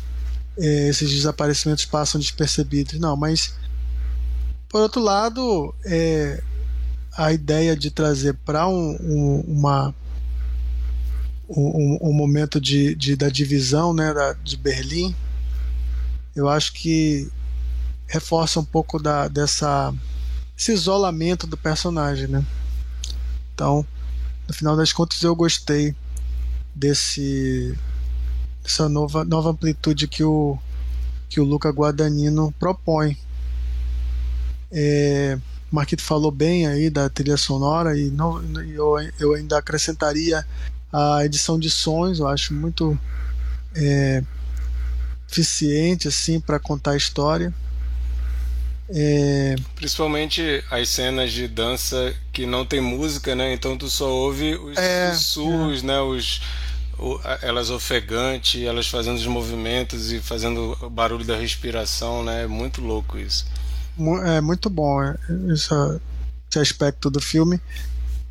[0.59, 2.99] é, esses desaparecimentos passam despercebidos.
[2.99, 3.55] Não, mas
[4.69, 6.43] por outro lado, é,
[7.17, 9.95] a ideia de trazer para um, um, uma
[11.49, 15.15] um, um, momento de, de, da divisão né, da, de Berlim,
[16.35, 17.31] eu acho que
[18.07, 19.95] reforça um pouco da, dessa
[20.57, 22.45] esse isolamento do personagem, né?
[23.55, 23.87] Então,
[24.49, 25.95] no final das contas, eu gostei
[26.75, 27.77] desse
[28.65, 30.59] essa nova, nova amplitude que o
[31.29, 33.17] que o Luca Guadagnino propõe.
[34.71, 35.39] É,
[35.71, 40.47] Marquito falou bem aí da trilha sonora e não, eu, eu ainda acrescentaria
[40.97, 42.99] a edição de sons, eu acho muito
[43.75, 44.23] é,
[45.31, 47.53] eficiente assim para contar a história.
[48.89, 49.57] É...
[49.75, 53.53] Principalmente as cenas de dança que não tem música, né?
[53.53, 55.87] Então tu só ouve os é, sussurros, é.
[55.87, 56.01] né?
[56.01, 56.41] Os,
[57.43, 62.45] elas ofegante, elas fazendo os movimentos e fazendo o barulho da respiração, né?
[62.45, 63.45] É muito louco isso.
[64.25, 65.15] É muito bom é,
[65.53, 65.75] esse,
[66.49, 67.61] esse aspecto do filme.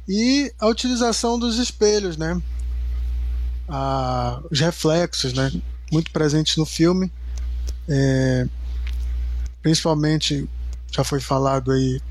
[0.07, 2.41] E a utilização dos espelhos, né?
[4.51, 5.51] Os reflexos, né?
[5.91, 7.11] Muito presentes no filme.
[7.87, 8.47] É,
[9.61, 10.47] principalmente,
[10.91, 12.01] já foi falado aí,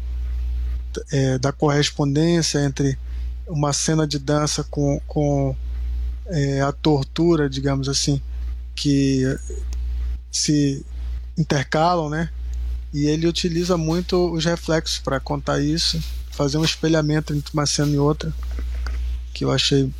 [1.12, 2.98] é, da correspondência entre
[3.46, 5.54] uma cena de dança com, com
[6.26, 8.20] é, a tortura, digamos assim,
[8.74, 9.22] que
[10.30, 10.84] se
[11.36, 12.30] intercalam, né?
[12.92, 17.92] E ele utiliza muito os reflexos para contar isso, fazer um espelhamento entre uma cena
[17.92, 18.32] e outra,
[19.32, 19.92] que eu achei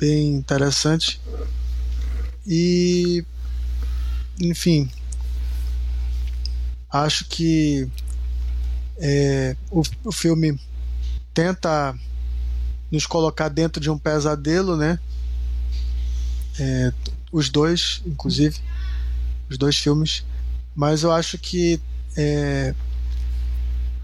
[0.00, 1.20] bem interessante.
[2.46, 3.22] E,
[4.40, 4.90] enfim,
[6.90, 7.86] acho que
[8.96, 10.58] é, o, o filme
[11.34, 11.94] tenta
[12.90, 14.98] nos colocar dentro de um pesadelo, né?
[16.58, 16.92] É,
[17.30, 18.58] os dois, inclusive,
[19.50, 20.24] os dois filmes.
[20.74, 21.78] Mas eu acho que
[22.16, 22.74] é,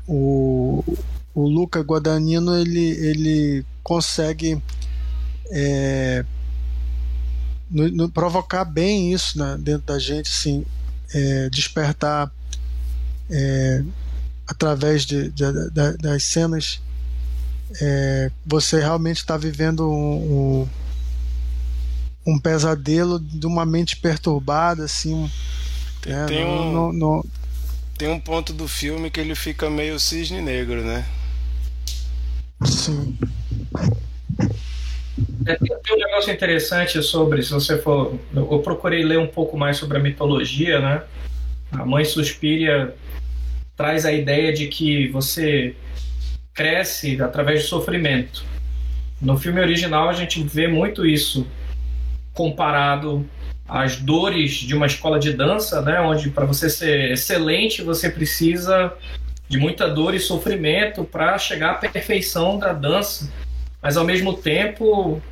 [0.07, 0.85] o,
[1.35, 4.63] o Luca Guadagnino ele, ele consegue
[5.51, 6.25] é,
[7.71, 10.65] no, no, provocar bem isso né, dentro da gente, assim,
[11.15, 12.31] é, despertar
[13.31, 13.83] é,
[14.47, 16.81] através de, de, de, das cenas
[17.81, 20.63] é, você realmente está vivendo um,
[22.25, 25.31] um, um, pesadelo de uma mente perturbada, assim.
[26.01, 27.27] Tem, é, tem um, no, no...
[27.99, 31.05] tem um ponto do filme que ele fica meio cisne negro, né?
[32.65, 33.19] Sim.
[35.47, 38.19] É, tem um negócio interessante sobre, se você for.
[38.35, 41.03] Eu procurei ler um pouco mais sobre a mitologia, né?
[41.73, 42.95] A mãe Suspiria
[43.77, 45.75] traz a ideia de que você
[46.55, 48.45] cresce através de sofrimento.
[49.21, 51.47] No filme original a gente vê muito isso
[52.33, 53.27] comparado
[53.69, 58.93] às dores de uma escola de dança, né, onde para você ser excelente você precisa
[59.49, 63.31] de muita dor e sofrimento para chegar à perfeição da dança.
[63.87, 65.23] Mas ao mesmo tempo,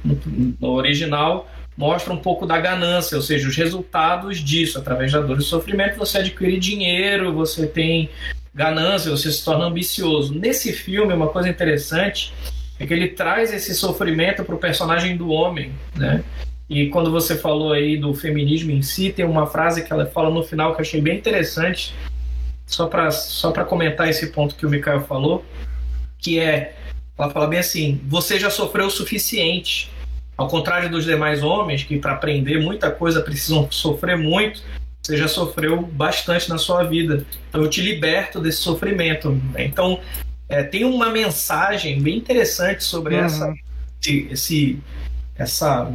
[0.60, 5.40] no original, mostra um pouco da ganância, ou seja, os resultados disso, através da dor
[5.40, 8.10] e sofrimento, você adquire dinheiro, você tem
[8.54, 10.32] ganância, você se torna ambicioso.
[10.38, 12.32] Nesse filme, uma coisa interessante
[12.78, 16.22] é que ele traz esse sofrimento para o personagem do homem, né?
[16.70, 20.30] E quando você falou aí do feminismo em si, tem uma frase que ela fala
[20.30, 21.92] no final que eu achei bem interessante,
[22.68, 25.44] só para só comentar esse ponto que o Mikael falou,
[26.20, 26.76] que é,
[27.16, 29.90] ela fala bem assim, você já sofreu o suficiente,
[30.36, 34.60] ao contrário dos demais homens, que para aprender muita coisa precisam sofrer muito,
[35.00, 37.24] você já sofreu bastante na sua vida.
[37.48, 39.40] Então eu te liberto desse sofrimento.
[39.56, 40.00] Então
[40.48, 43.24] é, tem uma mensagem bem interessante sobre uhum.
[43.24, 43.54] essa,
[44.06, 44.78] esse,
[45.36, 45.92] essa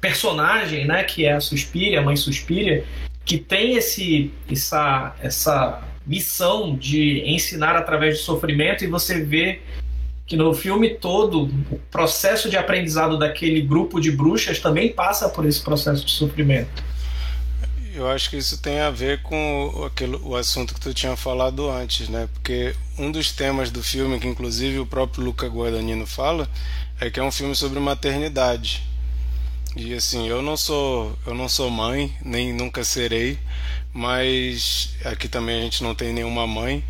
[0.00, 2.84] personagem, né, que é a Suspiria, a mãe Suspiria,
[3.24, 9.60] que tem esse, essa, essa missão de ensinar através de sofrimento e você vê
[10.26, 15.44] que no filme todo o processo de aprendizado daquele grupo de bruxas também passa por
[15.44, 16.82] esse processo de sofrimento.
[17.94, 21.68] Eu acho que isso tem a ver com aquele, o assunto que tu tinha falado
[21.68, 22.26] antes, né?
[22.32, 26.48] Porque um dos temas do filme, que inclusive o próprio Luca Guadagnino fala,
[26.98, 28.82] é que é um filme sobre maternidade.
[29.76, 33.38] E assim, eu não sou, eu não sou mãe, nem nunca serei,
[33.92, 36.82] mas aqui também a gente não tem nenhuma mãe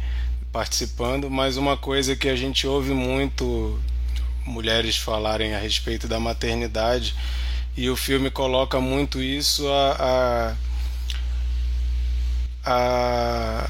[0.53, 3.81] participando, mas uma coisa que a gente ouve muito
[4.45, 7.15] mulheres falarem a respeito da maternidade
[7.77, 10.57] e o filme coloca muito isso a, a
[12.65, 13.69] a,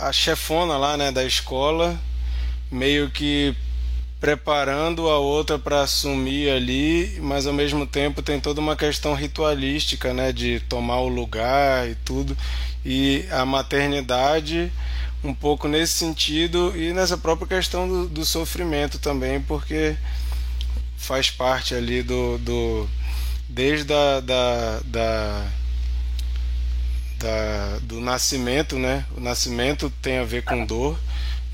[0.00, 1.98] a chefona lá, né, da escola,
[2.70, 3.54] meio que
[4.20, 10.12] preparando a outra para assumir ali, mas ao mesmo tempo tem toda uma questão ritualística,
[10.12, 12.36] né, de tomar o lugar e tudo.
[12.84, 14.70] E a maternidade
[15.22, 19.96] um pouco nesse sentido e nessa própria questão do, do sofrimento também, porque
[20.96, 22.88] faz parte ali do, do
[23.48, 25.46] desde a, da, da
[27.20, 29.04] da, do nascimento, né?
[29.14, 30.98] O nascimento tem a ver com dor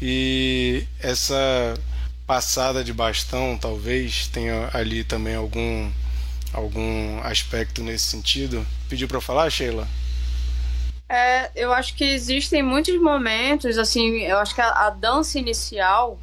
[0.01, 1.35] e essa
[2.27, 5.91] passada de bastão talvez tenha ali também algum
[6.53, 8.65] algum aspecto nesse sentido.
[8.89, 9.89] Pediu para falar, Sheila?
[11.09, 16.19] É, eu acho que existem muitos momentos, assim, eu acho que a, a dança inicial,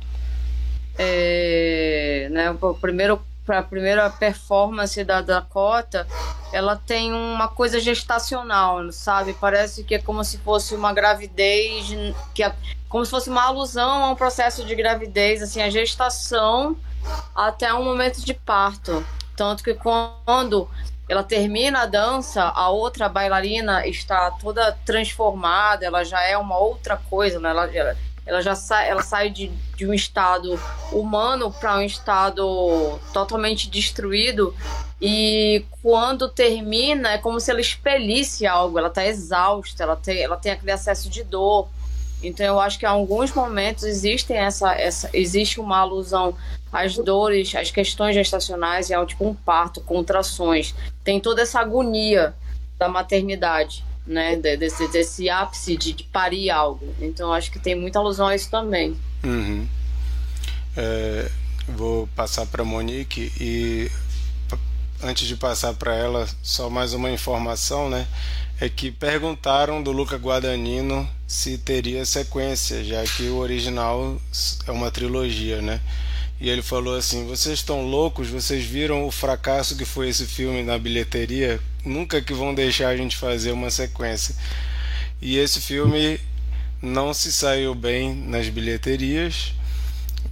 [0.98, 6.08] é, né, o primeiro para a primeira performance da Dakota,
[6.52, 9.34] ela tem uma coisa gestacional, sabe?
[9.34, 11.88] Parece que é como se fosse uma gravidez,
[12.34, 12.56] que é,
[12.88, 16.78] como se fosse uma alusão a um processo de gravidez, assim, a gestação
[17.36, 19.06] até um momento de parto.
[19.36, 20.70] Tanto que quando
[21.14, 26.98] ela termina a dança, a outra bailarina está toda transformada, ela já é uma outra
[26.98, 27.52] coisa, né?
[27.52, 30.58] Ela, ela ela já sai, ela sai de, de um estado
[30.94, 34.56] humano para um estado totalmente destruído
[35.02, 40.38] e quando termina é como se ela expelisse algo, ela está exausta, ela tem, ela
[40.38, 41.68] tem aquele acesso de dor.
[42.24, 46.36] Então eu acho que em alguns momentos existem essa, essa existe uma alusão
[46.72, 50.74] às dores, às questões gestacionais e ao tipo um parto, contrações.
[51.04, 52.34] Tem toda essa agonia
[52.80, 54.36] da maternidade né?
[54.36, 56.94] Desse, desse ápice de, de parir algo.
[57.00, 58.98] Então acho que tem muita alusão a isso também.
[59.24, 59.68] Uhum.
[60.76, 61.30] É,
[61.68, 63.90] vou passar para Monique e
[65.02, 68.08] antes de passar para ela só mais uma informação, né?
[68.60, 74.22] É que perguntaram do Luca Guadagnino se teria sequência, já que o original
[74.68, 75.82] é uma trilogia, né?
[76.40, 78.30] E ele falou assim: Vocês estão loucos?
[78.30, 81.60] Vocês viram o fracasso que foi esse filme na bilheteria?
[81.84, 84.36] Nunca que vão deixar a gente fazer uma sequência.
[85.20, 86.20] E esse filme
[86.80, 89.56] não se saiu bem nas bilheterias.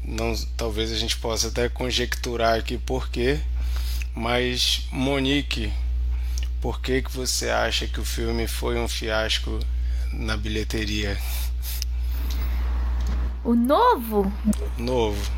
[0.06, 3.40] Não, talvez a gente possa até conjecturar aqui por quê.
[4.14, 5.74] Mas Monique,
[6.62, 9.60] por que, que você acha que o filme foi um fiasco
[10.14, 11.18] na bilheteria?
[13.44, 14.32] O novo?
[14.78, 15.32] Novo.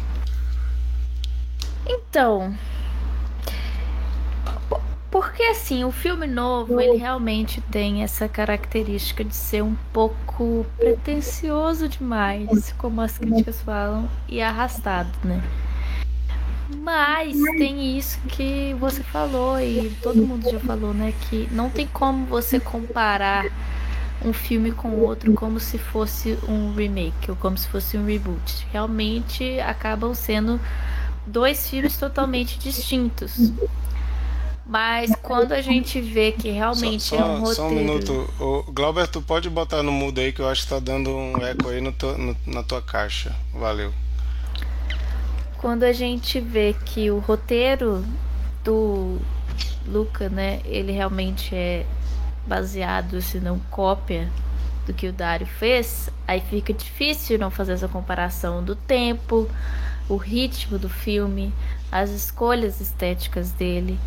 [1.86, 2.56] Então,
[5.14, 11.88] porque assim, o filme novo, ele realmente tem essa característica de ser um pouco pretensioso
[11.88, 15.42] demais, como as críticas falam, e arrastado, né?
[16.82, 21.14] Mas tem isso que você falou e todo mundo já falou, né?
[21.30, 23.46] Que não tem como você comparar
[24.24, 28.68] um filme com outro como se fosse um remake ou como se fosse um reboot.
[28.72, 30.60] Realmente acabam sendo
[31.26, 33.52] dois filmes totalmente distintos.
[34.66, 37.56] Mas quando a gente vê que realmente só, é um roteiro.
[37.56, 38.30] Só um minuto.
[38.40, 41.38] O Glauber, tu pode botar no mudo aí que eu acho que tá dando um
[41.46, 43.36] eco aí no, no, na tua caixa.
[43.54, 43.94] Valeu.
[45.58, 48.06] Quando a gente vê que o roteiro
[48.64, 49.18] do
[49.86, 51.86] Luca, né, ele realmente é
[52.46, 54.30] baseado, se não cópia
[54.86, 59.50] do que o Dario fez, aí fica difícil não fazer essa comparação do tempo,
[60.10, 61.54] o ritmo do filme,
[61.92, 63.98] as escolhas estéticas dele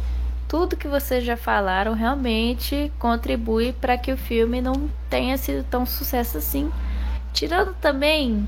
[0.48, 5.84] tudo que vocês já falaram realmente contribui para que o filme não tenha sido tão
[5.84, 6.70] sucesso assim.
[7.32, 8.46] Tirando também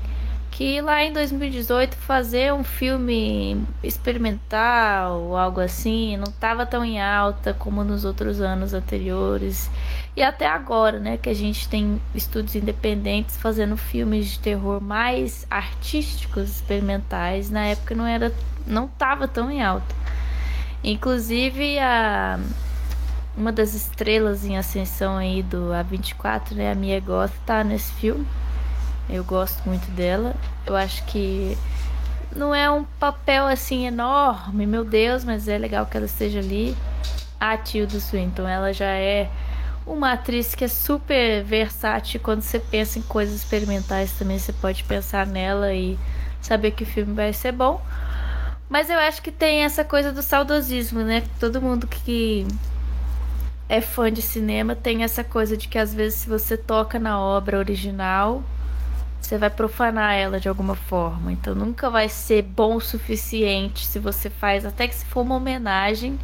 [0.51, 7.01] que lá em 2018 fazer um filme experimental ou algo assim não estava tão em
[7.01, 9.69] alta como nos outros anos anteriores
[10.15, 15.47] e até agora, né, que a gente tem estúdios independentes fazendo filmes de terror mais
[15.49, 18.33] artísticos, experimentais, na época não era
[18.67, 19.95] não estava tão em alta.
[20.83, 22.39] Inclusive a
[23.37, 28.27] uma das estrelas em ascensão aí do A24, né, a Mia Goth tá nesse filme.
[29.09, 30.35] Eu gosto muito dela.
[30.65, 31.57] Eu acho que
[32.35, 36.75] não é um papel assim enorme, meu Deus, mas é legal que ela esteja ali.
[37.39, 39.29] A Tilda Swinton, ela já é
[39.85, 42.19] uma atriz que é super versátil.
[42.19, 45.97] Quando você pensa em coisas experimentais também, você pode pensar nela e
[46.41, 47.81] saber que o filme vai ser bom.
[48.69, 51.23] Mas eu acho que tem essa coisa do saudosismo, né?
[51.39, 52.45] Todo mundo que
[53.67, 57.19] é fã de cinema tem essa coisa de que às vezes se você toca na
[57.19, 58.43] obra original,
[59.19, 61.31] você vai profanar ela de alguma forma.
[61.31, 65.35] Então nunca vai ser bom o suficiente se você faz, até que se for uma
[65.35, 66.19] homenagem,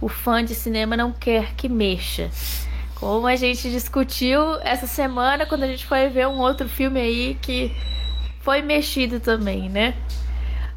[0.00, 2.30] o fã de cinema não quer que mexa.
[2.96, 7.38] Como a gente discutiu essa semana quando a gente foi ver um outro filme aí
[7.40, 7.74] que
[8.40, 9.94] foi mexido também, né?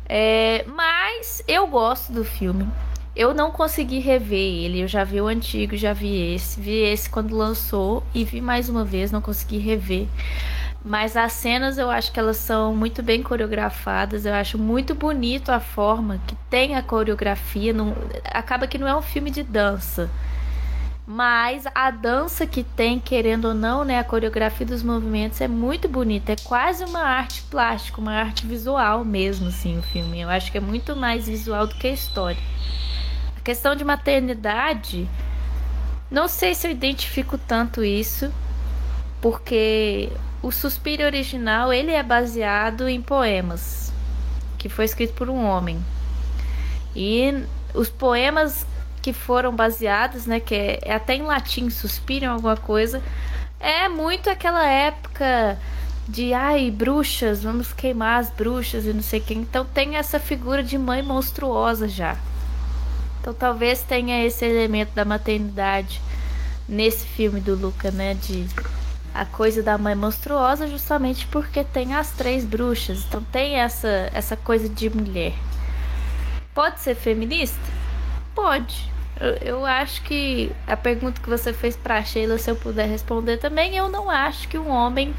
[0.09, 2.67] É, mas eu gosto do filme.
[3.15, 4.81] Eu não consegui rever ele.
[4.81, 6.59] Eu já vi o antigo, já vi esse.
[6.61, 10.07] Vi esse quando lançou e vi mais uma vez, não consegui rever.
[10.87, 14.25] Mas as cenas eu acho que elas são muito bem coreografadas.
[14.25, 17.73] Eu acho muito bonito a forma que tem a coreografia.
[17.73, 20.09] Não, acaba que não é um filme de dança.
[21.05, 25.89] Mas a dança que tem, querendo ou não, né, a coreografia dos movimentos é muito
[25.89, 26.31] bonita.
[26.31, 30.21] É quase uma arte plástica, uma arte visual mesmo, assim, o filme.
[30.21, 32.41] Eu acho que é muito mais visual do que a história.
[33.35, 35.05] A questão de maternidade,
[36.09, 38.31] não sei se eu identifico tanto isso,
[39.21, 40.11] porque
[40.47, 43.91] o Suspiro original, ele é baseado em poemas,
[44.57, 45.77] que foi escrito por um homem.
[46.95, 47.43] E
[47.73, 48.65] os poemas
[49.01, 53.03] que foram baseados, né, que é, é até em latim, suspiram alguma coisa,
[53.59, 55.59] é muito aquela época
[56.07, 59.39] de ai, bruxas, vamos queimar as bruxas e não sei quem.
[59.39, 62.15] Então tem essa figura de mãe monstruosa já.
[63.19, 66.01] Então talvez tenha esse elemento da maternidade
[66.69, 68.47] nesse filme do Luca, né, de
[69.17, 73.03] a coisa da mãe monstruosa justamente porque tem as três bruxas.
[73.07, 75.33] Então tem essa essa coisa de mulher.
[76.53, 77.59] Pode ser feminista?
[78.35, 78.91] Pode.
[79.19, 83.37] Eu, eu acho que a pergunta que você fez para Sheila, se eu puder responder
[83.37, 85.13] também, eu não acho que um homem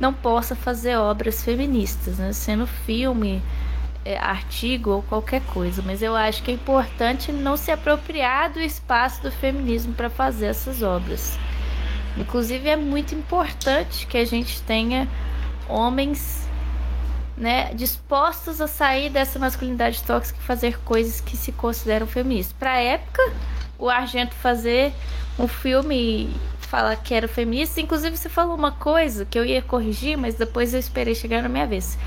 [0.00, 2.32] não possa fazer obras feministas, né?
[2.32, 3.40] sendo filme,
[4.04, 5.82] é, artigo ou qualquer coisa.
[5.84, 10.46] Mas eu acho que é importante não se apropriar do espaço do feminismo para fazer
[10.46, 11.38] essas obras.
[12.16, 15.08] Inclusive, é muito importante que a gente tenha
[15.68, 16.46] homens
[17.36, 22.54] né, dispostos a sair dessa masculinidade tóxica e fazer coisas que se consideram feministas.
[22.58, 23.22] Para época,
[23.78, 24.92] o Argento fazer
[25.38, 25.94] um filme
[26.24, 30.34] e falar que era feminista, inclusive você falou uma coisa que eu ia corrigir, mas
[30.34, 31.98] depois eu esperei chegar na minha vez.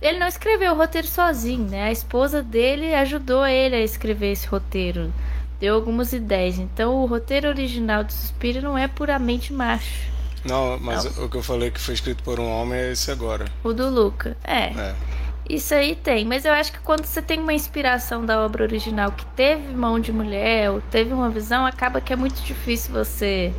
[0.00, 1.84] Ele não escreveu o roteiro sozinho, né?
[1.84, 5.12] A esposa dele ajudou ele a escrever esse roteiro.
[5.60, 6.58] Deu algumas ideias.
[6.58, 10.16] Então o roteiro original do Suspiro não é puramente macho.
[10.44, 11.24] Não, mas não.
[11.24, 13.46] o que eu falei que foi escrito por um homem é esse agora.
[13.64, 14.66] O do Luca, é.
[14.66, 14.94] é.
[15.48, 19.12] Isso aí tem, mas eu acho que quando você tem uma inspiração da obra original
[19.12, 23.52] que teve mão de mulher ou teve uma visão, acaba que é muito difícil você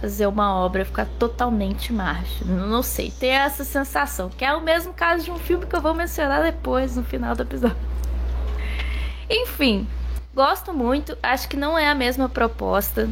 [0.00, 2.44] fazer uma obra ficar totalmente macho.
[2.44, 5.80] Não sei, tem essa sensação, que é o mesmo caso de um filme que eu
[5.80, 7.76] vou mencionar depois, no final do episódio.
[9.30, 9.86] Enfim,
[10.34, 11.16] gosto muito.
[11.22, 13.08] Acho que não é a mesma proposta.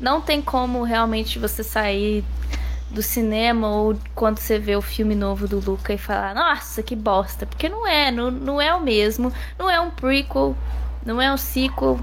[0.00, 2.24] Não tem como realmente você sair
[2.90, 6.94] do cinema ou quando você vê o filme novo do Luca e falar, nossa, que
[6.94, 7.46] bosta.
[7.46, 9.32] Porque não é, não, não é o mesmo.
[9.58, 10.56] Não é um prequel,
[11.04, 11.98] não é um sequel.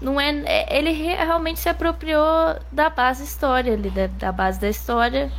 [0.00, 4.68] Não é, é ele realmente se apropriou da base história ali, da, da base da
[4.68, 5.30] história.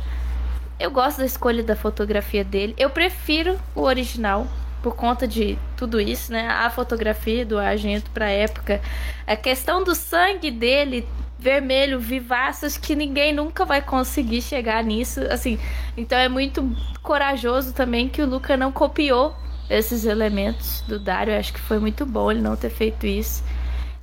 [0.78, 2.74] Eu gosto da escolha da fotografia dele.
[2.78, 4.46] Eu prefiro o original
[4.84, 6.46] por conta de tudo isso, né?
[6.46, 8.82] A fotografia do Argento para época,
[9.26, 11.08] a questão do sangue dele
[11.38, 15.22] vermelho, vivaços, que ninguém nunca vai conseguir chegar nisso.
[15.30, 15.58] Assim,
[15.96, 16.70] então é muito
[17.02, 19.34] corajoso também que o Luca não copiou
[19.70, 21.34] esses elementos do Dario.
[21.34, 23.42] Acho que foi muito bom ele não ter feito isso.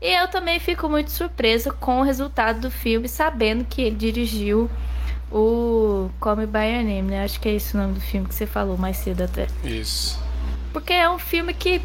[0.02, 4.68] E eu também fico muito surpresa com o resultado do filme, sabendo que ele dirigiu
[5.32, 7.24] o Come By Your Name, né?
[7.24, 9.46] Acho que é esse o nome do filme que você falou mais cedo até.
[9.64, 10.31] Isso.
[10.72, 11.82] Porque é um filme que,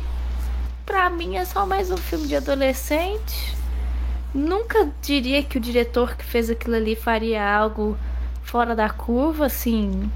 [0.84, 3.56] pra mim, é só mais um filme de adolescente
[4.36, 7.98] nunca diria que o diretor que fez aquilo ali faria algo
[8.42, 10.10] fora da curva, assim,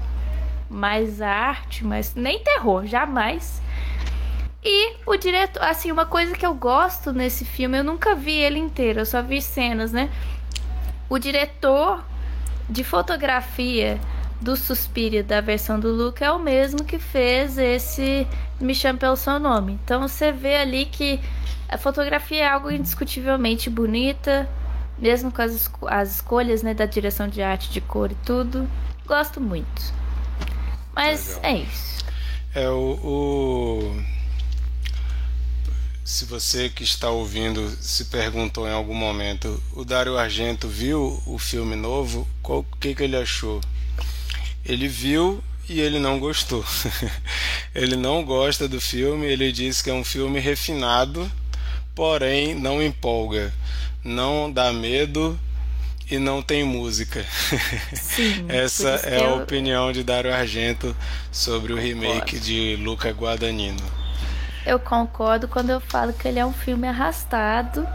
[0.69, 3.61] mais arte, mas nem terror, jamais.
[4.63, 8.59] E o diretor, assim, uma coisa que eu gosto nesse filme, eu nunca vi ele
[8.59, 10.09] inteiro, eu só vi cenas, né?
[11.09, 12.05] O diretor
[12.69, 13.99] de fotografia
[14.41, 18.27] do Suspiria da versão do Luca é o mesmo que fez esse
[18.59, 19.79] Me Chame Pelo Seu Nome.
[19.83, 21.19] Então você vê ali que
[21.69, 24.49] a fotografia é algo indiscutivelmente bonita,
[24.97, 28.67] mesmo com as, as escolhas né, da direção de arte, de cor e tudo.
[29.05, 29.93] Gosto muito.
[30.93, 31.43] Mas Legal.
[31.43, 32.05] é isso.
[32.53, 34.03] É o, o,
[36.03, 41.37] Se você que está ouvindo se perguntou em algum momento, o Dario Argento viu o
[41.37, 42.27] filme novo?
[42.43, 43.61] O que, que ele achou?
[44.65, 46.63] Ele viu e ele não gostou.
[47.73, 51.31] ele não gosta do filme, ele diz que é um filme refinado
[51.95, 53.53] porém não empolga,
[54.03, 55.39] não dá medo
[56.09, 57.23] e não tem música.
[57.93, 59.37] Sim, Essa é a eu...
[59.37, 60.95] opinião de Dario Argento
[61.31, 63.83] sobre o remake de Luca Guadagnino.
[64.65, 67.87] Eu concordo quando eu falo que ele é um filme arrastado.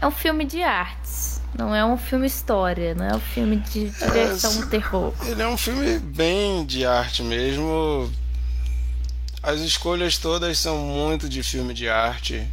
[0.00, 1.37] É um filme de artes.
[1.58, 5.12] Não é um filme história, não é um filme de direção é, terror.
[5.26, 8.08] Ele é um filme bem de arte mesmo.
[9.42, 12.46] As escolhas todas são muito de filme de arte.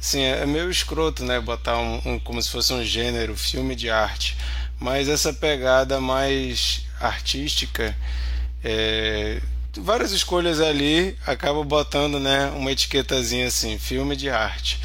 [0.00, 1.38] Sim, é meio escroto, né?
[1.38, 4.38] Botar um, um, como se fosse um gênero, filme de arte.
[4.80, 7.94] Mas essa pegada mais artística,
[8.64, 9.38] é,
[9.76, 14.80] várias escolhas ali acabam botando, né, uma etiquetazinha assim, filme de arte.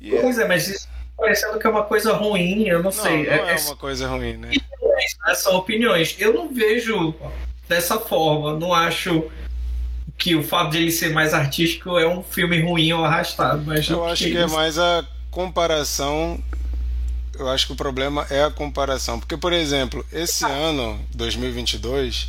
[0.00, 3.24] E pois é, mas isso parecendo que é uma coisa ruim, eu não, não sei.
[3.24, 4.50] Não é, é uma coisa ruim, né?
[4.50, 5.34] né?
[5.34, 6.14] São opiniões.
[6.18, 7.14] Eu não vejo
[7.68, 9.30] dessa forma, não acho
[10.18, 13.62] que o fato de ele ser mais artístico é um filme ruim ou arrastado.
[13.66, 16.42] Mas eu acho que é mais a comparação.
[17.38, 19.20] Eu acho que o problema é a comparação.
[19.20, 22.28] Porque, por exemplo, esse ano, 2022,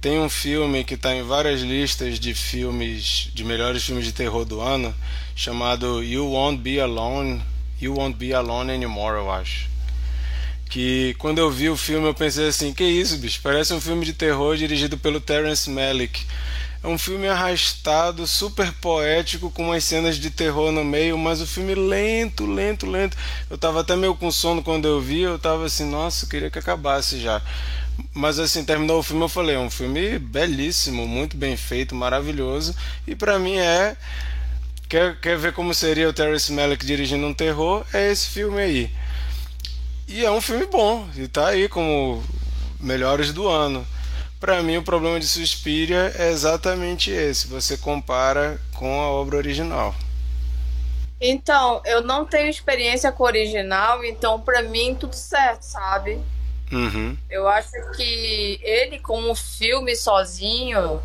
[0.00, 4.44] tem um filme que está em várias listas de filmes, de melhores filmes de terror
[4.44, 4.92] do ano,
[5.36, 7.40] chamado You Won't Be Alone.
[7.82, 9.68] You Won't Be Alone Anymore, eu acho.
[10.70, 13.40] Que quando eu vi o filme eu pensei assim: que isso, bicho?
[13.42, 16.24] Parece um filme de terror dirigido pelo Terence Malick.
[16.82, 21.46] É um filme arrastado, super poético, com umas cenas de terror no meio, mas o
[21.46, 23.16] filme lento, lento, lento.
[23.48, 26.50] Eu tava até meio com sono quando eu vi, eu tava assim, nossa, eu queria
[26.50, 27.40] que acabasse já.
[28.12, 32.74] Mas assim, terminou o filme, eu falei, é um filme belíssimo, muito bem feito, maravilhoso.
[33.06, 33.96] E para mim é.
[34.92, 37.82] Quer, quer ver como seria o Terrence Malick dirigindo um terror?
[37.94, 38.90] É esse filme aí.
[40.06, 42.22] E é um filme bom, e tá aí como
[42.78, 43.86] melhores do ano.
[44.38, 47.46] Para mim, o problema de Suspiria é exatamente esse.
[47.46, 49.94] Você compara com a obra original.
[51.18, 56.20] Então, eu não tenho experiência com o original, então para mim tudo certo, sabe?
[56.70, 57.16] Uhum.
[57.30, 61.00] Eu acho que ele, como filme sozinho,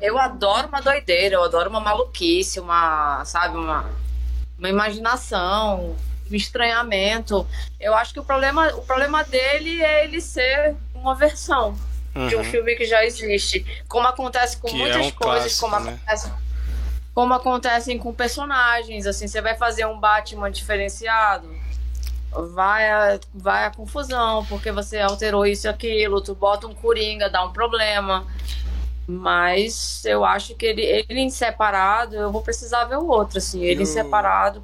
[0.00, 3.84] eu adoro uma doideira, eu adoro uma maluquice, uma, sabe, uma,
[4.58, 5.96] uma imaginação,
[6.30, 7.46] um estranhamento.
[7.80, 11.76] Eu acho que o problema, o problema dele é ele ser uma versão
[12.14, 12.28] uhum.
[12.28, 12.44] de um uhum.
[12.44, 13.64] filme que já existe.
[13.88, 15.92] Como acontece com que muitas é um coisas, clássico, como né?
[15.94, 16.32] acontece.
[17.14, 21.52] Como acontecem com personagens, assim, você vai fazer um Batman diferenciado,
[22.54, 27.28] vai a, vai a confusão, porque você alterou isso e aquilo, tu bota um Coringa,
[27.28, 28.24] dá um problema.
[29.10, 33.64] Mas eu acho que ele, ele em separado, eu vou precisar ver o outro, assim,
[33.64, 34.62] ele em separado.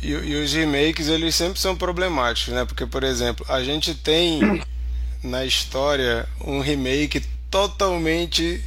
[0.00, 2.64] E, e, os remakes, eles sempre são problemáticos, né?
[2.64, 4.62] Porque, por exemplo, a gente tem
[5.20, 8.62] na história um remake totalmente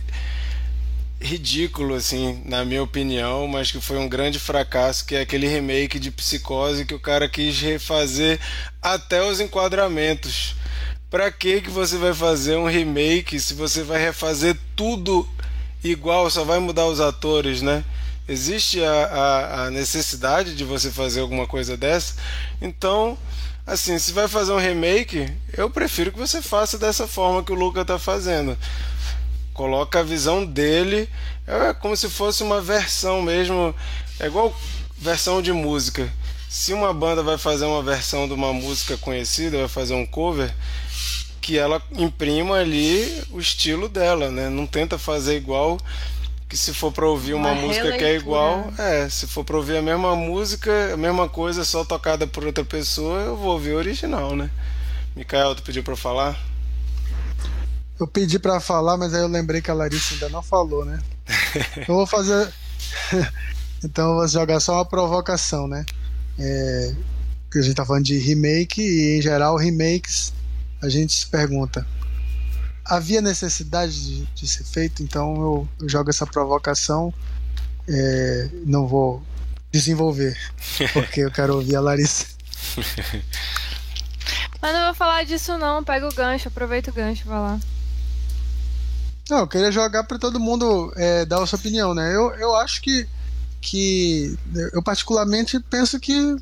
[1.21, 5.97] ridículo, assim, na minha opinião, mas que foi um grande fracasso, que é aquele remake
[5.97, 8.37] de Psicose que o cara quis refazer
[8.81, 10.55] até os enquadramentos.
[11.09, 15.27] Pra que que você vai fazer um remake se você vai refazer tudo
[15.83, 17.83] igual, só vai mudar os atores, né?
[18.27, 22.15] Existe a, a, a necessidade de você fazer alguma coisa dessa?
[22.61, 23.17] Então,
[23.65, 27.55] assim, se vai fazer um remake, eu prefiro que você faça dessa forma que o
[27.55, 28.57] Luca tá fazendo
[29.57, 31.09] coloca a visão dele,
[31.47, 33.73] é como se fosse uma versão mesmo,
[34.19, 34.55] é igual
[34.95, 36.07] versão de música.
[36.47, 40.53] Se uma banda vai fazer uma versão de uma música conhecida, vai fazer um cover,
[41.47, 44.49] que ela imprima ali o estilo dela, né?
[44.49, 45.79] Não tenta fazer igual
[46.49, 47.97] que se for para ouvir uma, uma música releitura.
[47.97, 51.85] que é igual, é, se for para ouvir a mesma música, a mesma coisa só
[51.85, 54.51] tocada por outra pessoa, eu vou ouvir o original, né?
[55.15, 56.37] Micael, tu pediu para falar?
[57.97, 60.99] Eu pedi para falar, mas aí eu lembrei que a Larissa ainda não falou, né?
[61.87, 62.51] eu vou fazer.
[63.81, 65.85] então eu vou jogar só uma provocação, né?
[66.37, 66.93] É...
[67.49, 70.35] Que a gente tá falando de remake e em geral remakes
[70.81, 71.85] a gente se pergunta
[72.87, 77.13] havia necessidade de, de ser feito, então eu, eu jogo essa provocação.
[77.87, 79.23] É, não vou
[79.71, 80.37] desenvolver,
[80.93, 82.25] porque eu quero ouvir a Larissa.
[84.61, 87.59] Mas não vou falar disso não, pega o gancho, aproveita o gancho, vai lá.
[89.29, 92.15] Não, eu queria jogar para todo mundo é, dar a sua opinião, né?
[92.15, 93.07] Eu, eu acho que,
[93.61, 94.37] que.
[94.73, 96.37] Eu, particularmente, penso que.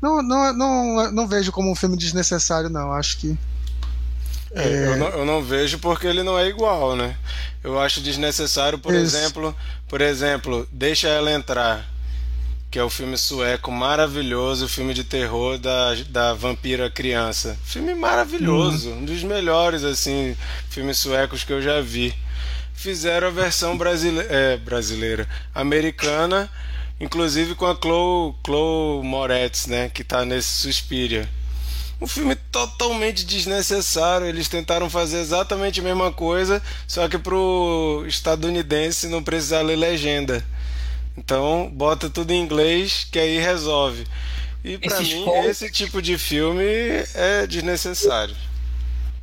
[0.00, 2.92] Não, não, não, não vejo como um filme desnecessário, não.
[2.92, 3.38] Acho que.
[4.52, 4.86] É, é...
[4.88, 7.16] Eu, não, eu, não, vejo porque ele não é igual, né?
[7.64, 9.16] Eu acho desnecessário, por Isso.
[9.16, 9.54] exemplo,
[9.88, 11.84] por exemplo, Deixa Ela Entrar
[12.76, 17.56] que é o filme sueco maravilhoso, filme de terror da, da vampira criança.
[17.64, 18.98] Filme maravilhoso, uhum.
[18.98, 20.36] um dos melhores assim
[20.68, 22.14] filmes suecos que eu já vi.
[22.74, 26.50] Fizeram a versão brasile é, brasileira, americana,
[27.00, 31.28] inclusive com a Chloe, Chloe Moretz, né, que está nesse Suspiria.
[32.00, 34.26] Um filme totalmente desnecessário.
[34.26, 40.44] Eles tentaram fazer exatamente a mesma coisa, só que pro estadunidense não precisar ler legenda.
[41.16, 44.06] Então, bota tudo em inglês que aí resolve.
[44.62, 46.64] E para mim, esse tipo de filme
[47.14, 48.36] é desnecessário.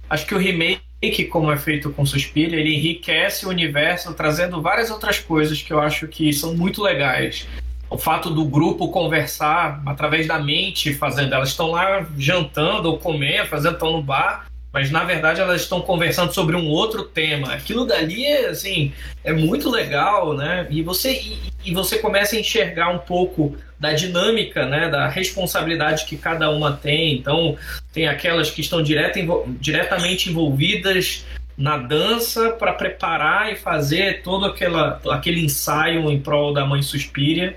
[0.09, 0.81] Acho que o remake,
[1.25, 5.79] como é feito com Suspiria, ele enriquece o universo, trazendo várias outras coisas que eu
[5.79, 7.47] acho que são muito legais.
[7.89, 11.33] O fato do grupo conversar através da mente, fazendo.
[11.33, 15.79] Elas estão lá jantando ou comendo, fazendo, estão no bar, mas na verdade elas estão
[15.81, 17.53] conversando sobre um outro tema.
[17.53, 18.91] Aquilo dali é assim,
[19.23, 20.65] é muito legal, né?
[20.71, 26.05] E você e, e, você começa a enxergar um pouco da dinâmica, né, da responsabilidade
[26.05, 27.13] que cada uma tem.
[27.13, 27.55] Então,
[27.91, 29.19] tem aquelas que estão direta,
[29.59, 36.65] diretamente envolvidas na dança para preparar e fazer todo aquela, aquele ensaio em prol da
[36.65, 37.55] mãe Suspiria.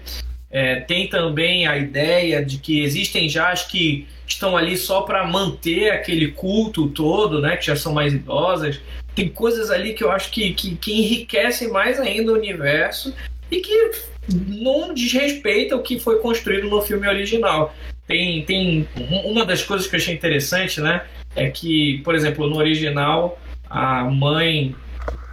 [0.56, 5.22] É, tem também a ideia de que existem já as que estão ali só para
[5.26, 8.80] manter aquele culto todo, né, que já são mais idosas.
[9.14, 13.14] Tem coisas ali que eu acho que, que, que enriquecem mais ainda o universo
[13.50, 13.90] e que
[14.48, 17.74] não desrespeita o que foi construído no filme original.
[18.06, 18.88] Tem, tem
[19.26, 21.04] uma das coisas que eu achei interessante, né,
[21.34, 23.38] é que, por exemplo, no original
[23.68, 24.74] a mãe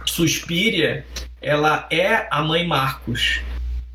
[0.04, 1.06] Suspiria,
[1.40, 3.40] ela é a mãe Marcos.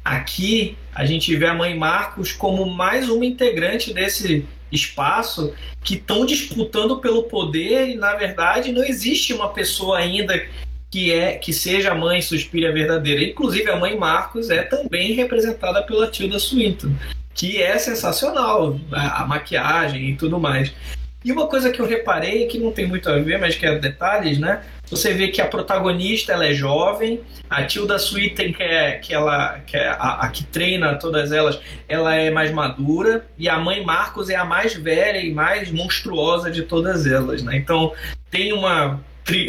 [0.10, 5.54] Aqui a gente vê a mãe Marcos como mais uma integrante desse espaço
[5.84, 10.44] que estão disputando pelo poder e na verdade não existe uma pessoa ainda
[10.90, 13.24] que é que seja a mãe Suspira verdadeira.
[13.24, 16.92] Inclusive a mãe Marcos é também representada pela Tilda Swinton,
[17.36, 20.74] que é sensacional a, a maquiagem e tudo mais.
[21.24, 23.78] E uma coisa que eu reparei que não tem muito a ver, mas que é
[23.78, 24.64] detalhes, né?
[24.90, 29.60] Você vê que a protagonista ela é jovem, a Tilda Swinton, que é, que ela,
[29.60, 33.84] que é a, a, que treina todas elas, ela é mais madura, e a mãe
[33.84, 37.56] Marcos é a mais velha e mais monstruosa de todas elas, né?
[37.58, 37.94] Então
[38.30, 39.00] tem uma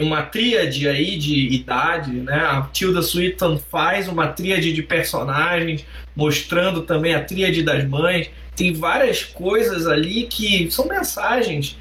[0.02, 2.34] uma tríade aí de idade, né?
[2.34, 8.30] A Tilda Swinton faz uma tríade de personagens, mostrando também a tríade das mães
[8.60, 11.78] tem várias coisas ali que são mensagens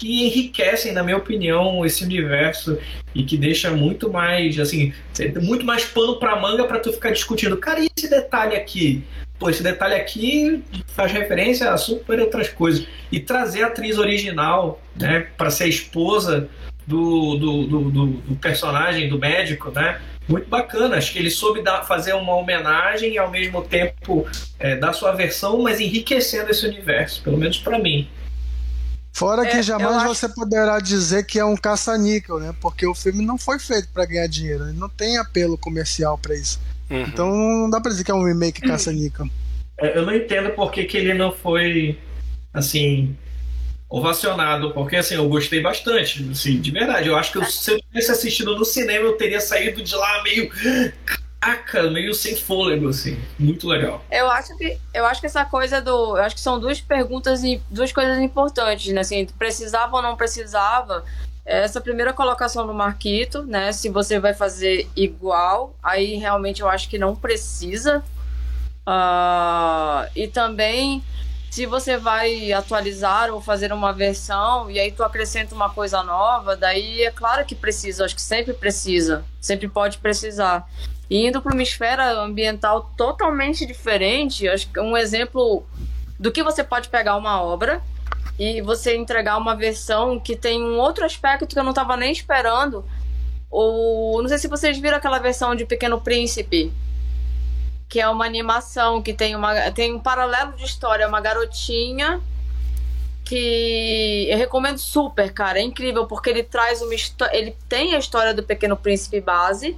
[0.00, 2.78] que enriquecem, na minha opinião, esse universo
[3.14, 4.94] e que deixa muito mais, assim,
[5.42, 7.54] muito mais pano para manga para tu ficar discutindo.
[7.58, 9.04] Cara, e esse detalhe aqui?
[9.38, 12.86] Pô, esse detalhe aqui faz referência a super outras coisas.
[13.12, 16.48] E trazer a atriz original, né, para ser a esposa
[16.86, 20.00] do, do, do, do, personagem, do médico, né?
[20.26, 20.96] muito bacana.
[20.96, 24.26] Acho que ele soube dar, fazer uma homenagem e ao mesmo tempo
[24.58, 28.08] é, dar sua versão, mas enriquecendo esse universo, pelo menos para mim.
[29.12, 32.54] Fora que É, jamais eu acho- você poderá dizer que é um caça-níquel, né?
[32.60, 36.34] Porque o filme não foi feito pra ganhar dinheiro, ele não tem apelo comercial pra
[36.34, 36.60] isso.
[36.88, 37.02] Uhum.
[37.02, 39.26] Então não dá pra dizer que é um remake caça-níquel.
[39.78, 41.98] É, Eu não entendo por que, que ele não foi,
[42.54, 43.16] assim,
[43.88, 47.08] ovacionado, porque, assim, eu gostei bastante, assim, de verdade.
[47.08, 50.22] Eu acho que eu- se eu tivesse assistido no cinema, eu teria saído de lá
[50.22, 50.50] meio...
[51.40, 53.18] Caraca, meio sem fôlego, assim.
[53.38, 54.04] Muito legal.
[54.10, 57.42] Eu acho que eu acho que essa coisa do, eu acho que são duas perguntas
[57.42, 59.00] e duas coisas importantes, né?
[59.00, 61.02] Assim, precisava ou não precisava?
[61.44, 63.72] Essa primeira colocação do Marquito, né?
[63.72, 68.04] Se você vai fazer igual, aí realmente eu acho que não precisa.
[68.86, 71.02] Ah, e também
[71.50, 76.56] se você vai atualizar ou fazer uma versão e aí tu acrescenta uma coisa nova,
[76.56, 80.68] daí é claro que precisa, acho que sempre precisa, sempre pode precisar.
[81.10, 85.66] E indo para uma esfera ambiental totalmente diferente, acho que um exemplo
[86.18, 87.82] do que você pode pegar uma obra
[88.38, 92.12] e você entregar uma versão que tem um outro aspecto que eu não estava nem
[92.12, 92.84] esperando.
[93.50, 96.72] Ou não sei se vocês viram aquela versão de Pequeno Príncipe,
[97.88, 102.20] que é uma animação que tem uma tem um paralelo de história, uma garotinha
[103.24, 106.94] que eu recomendo super, cara, é incrível porque ele traz uma
[107.32, 109.76] ele tem a história do Pequeno Príncipe base,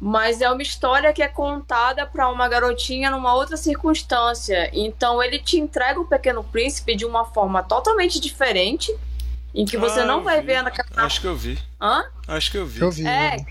[0.00, 4.70] mas é uma história que é contada para uma garotinha numa outra circunstância.
[4.72, 8.94] Então ele te entrega o Pequeno Príncipe de uma forma totalmente diferente,
[9.54, 10.46] em que você Ah, não vai vi.
[10.46, 10.88] ver naquela.
[11.04, 11.58] Acho que eu vi.
[11.80, 12.04] Hã?
[12.26, 12.80] Acho que eu vi.
[12.80, 13.02] Eu vi.
[13.02, 13.44] É, né?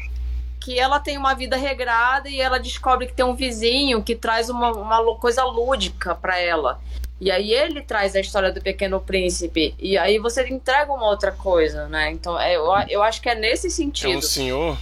[0.62, 4.50] que ela tem uma vida regrada e ela descobre que tem um vizinho que traz
[4.50, 6.82] uma, uma coisa lúdica para ela.
[7.22, 9.74] E aí ele traz a história do Pequeno Príncipe.
[9.80, 12.12] E aí você entrega uma outra coisa, né?
[12.12, 14.18] Então é, eu, eu acho que é nesse É sentido.
[14.18, 14.78] um senhor?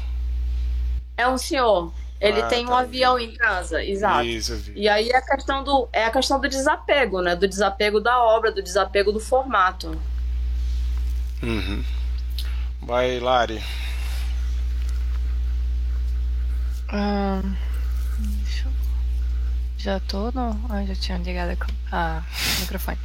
[1.17, 1.91] É um senhor.
[2.19, 2.79] Ele Ah, tem um tá.
[2.79, 4.25] avião em casa, exato.
[4.25, 4.71] Isso.
[4.75, 7.35] E aí é a questão do é a questão do desapego, né?
[7.35, 9.99] Do desapego da obra, do desapego do formato.
[11.43, 11.83] Uhum.
[12.81, 13.61] Vai, Lari.
[16.89, 17.41] Ah,
[18.17, 18.71] deixa eu-
[19.77, 20.59] Já tô no.
[20.69, 22.23] Ah, já tinha ligado a co- a
[22.57, 22.97] o microfone.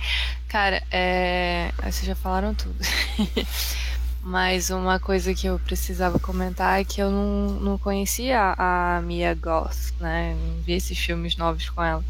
[0.49, 1.71] Cara, é.
[1.79, 2.77] ah, Vocês já falaram tudo.
[4.25, 9.35] Mas uma coisa que eu precisava comentar é que eu não, não conhecia a Mia
[9.35, 10.37] Goth, né?
[10.41, 12.05] Não vi esses filmes novos com ela.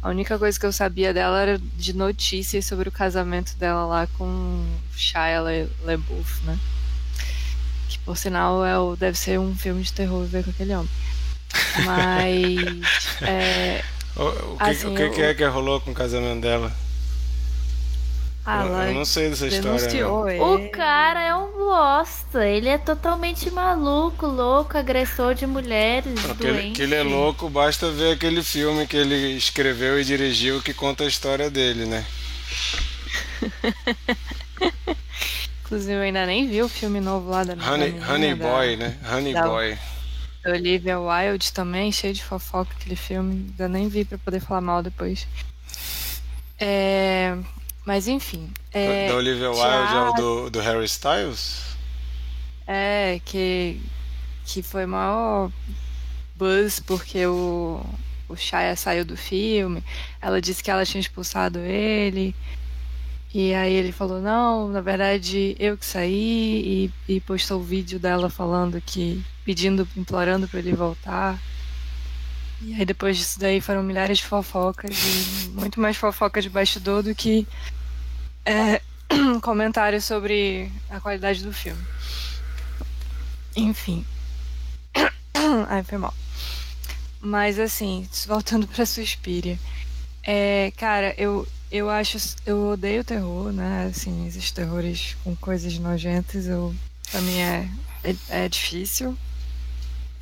[0.00, 4.06] A única coisa que eu sabia dela era de notícias sobre o casamento dela lá
[4.16, 4.64] com
[4.96, 6.56] Shia Le- LaBeouf, né?
[7.88, 10.90] Que por sinal é o, deve ser um filme de terror ver com aquele homem.
[11.84, 13.82] Mas é,
[14.16, 16.72] O, o que, Assim, o que, é que rolou com o casamento dela?
[18.46, 20.08] Ah, eu, ela eu não sei dessa história.
[20.08, 22.46] O cara é um bosta.
[22.46, 26.14] Ele é totalmente maluco, louco, agressor de mulheres.
[26.38, 30.62] Que ele, que ele é louco, basta ver aquele filme que ele escreveu e dirigiu
[30.62, 32.04] que conta a história dele, né?
[35.64, 38.76] Inclusive, eu ainda nem vi o filme novo lá da Honey, menina, Honey da- Boy,
[38.76, 38.96] né?
[39.12, 39.78] Honey da- Boy.
[40.44, 43.46] da Olivia Wilde também, cheio de fofoca aquele filme.
[43.50, 45.26] Ainda nem vi pra poder falar mal depois.
[46.58, 47.36] É,
[47.86, 48.50] mas enfim.
[48.72, 51.76] É, da Olivia Wilde é o do, do Harry Styles?
[52.66, 53.80] É, que,
[54.44, 55.52] que foi maior
[56.34, 57.80] buzz porque o,
[58.28, 59.84] o Shia saiu do filme.
[60.20, 62.34] Ela disse que ela tinha expulsado ele.
[63.32, 68.00] E aí ele falou, não, na verdade eu que saí e, e postou o vídeo
[68.00, 71.40] dela falando que, pedindo, implorando pra ele voltar.
[72.60, 77.02] E aí depois disso daí foram milhares de fofocas e muito mais fofoca de bastidor
[77.02, 77.46] do que
[78.44, 78.80] é,
[79.42, 81.82] comentários sobre a qualidade do filme.
[83.54, 84.04] Enfim.
[85.68, 86.14] Ai, foi mal.
[87.20, 89.58] Mas assim, voltando pra Suspiria.
[90.22, 92.18] É, cara, eu, eu acho.
[92.44, 93.88] Eu odeio terror, né?
[93.90, 96.74] Assim, esses terrores com coisas nojentas, eu,
[97.10, 97.68] pra mim é,
[98.04, 99.16] é, é difícil.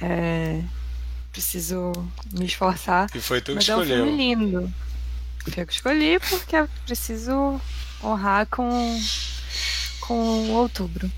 [0.01, 0.63] É,
[1.35, 1.93] preciso
[2.33, 3.09] me esforçar.
[3.15, 4.05] E foi tu que Mas é um escolheu.
[4.07, 4.73] filme lindo.
[5.45, 7.61] Foi eu que escolhi porque eu preciso
[8.03, 8.99] honrar com,
[10.01, 11.11] com outubro.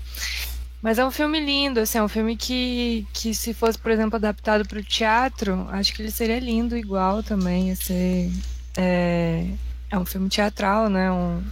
[0.81, 4.15] Mas é um filme lindo, assim, é um filme que, que se fosse, por exemplo,
[4.15, 7.73] adaptado para o teatro, acho que ele seria lindo igual também.
[7.75, 8.31] Ser,
[8.75, 9.47] é,
[9.89, 11.11] é um filme teatral, né?
[11.11, 11.43] Um,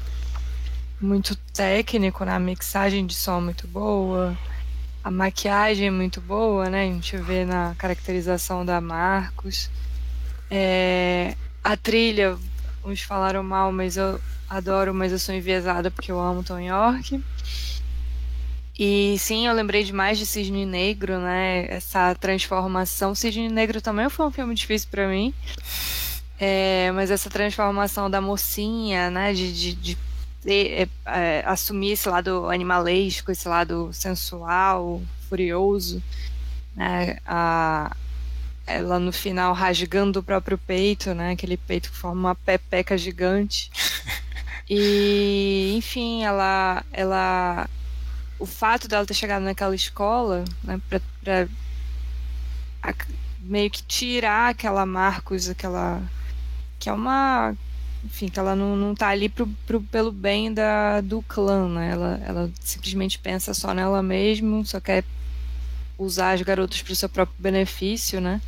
[1.01, 2.34] muito técnico, né?
[2.34, 4.38] A mixagem de som muito boa,
[5.06, 6.82] a maquiagem é muito boa, né?
[6.82, 9.70] A gente vê na caracterização da Marcos.
[10.49, 12.36] É, a trilha,
[12.84, 17.24] uns falaram mal, mas eu adoro, mas eu sou enviesada porque eu amo Tom York.
[18.80, 21.68] E sim, eu lembrei demais de Cisne Negro, né?
[21.70, 23.14] Essa transformação.
[23.14, 25.32] Cisne Negro também foi um filme difícil para mim.
[26.39, 29.34] É, mas essa transformação da mocinha, né?
[29.34, 29.97] De, de, de
[30.46, 36.02] ter, é, é, assumir esse lado animalesco, esse lado sensual, furioso,
[36.76, 37.18] né?
[37.26, 37.96] A,
[38.68, 41.32] ela no final rasgando o próprio peito, né?
[41.32, 43.72] Aquele peito que forma uma pepeca gigante.
[44.68, 47.70] E, enfim, ela, ela,
[48.39, 50.82] o fato dela ter chegado naquela escola, né?
[50.89, 51.48] Pra, pra
[52.82, 52.91] a,
[53.41, 56.02] meio que tirar aquela Marcos, aquela
[56.80, 57.56] que é uma
[58.06, 61.91] enfim, que ela não, não tá ali pro, pro, pelo bem da, do clã, né?
[61.91, 65.03] Ela, ela simplesmente pensa só nela mesma, só quer
[65.97, 68.41] usar as garotas para o seu próprio benefício, né?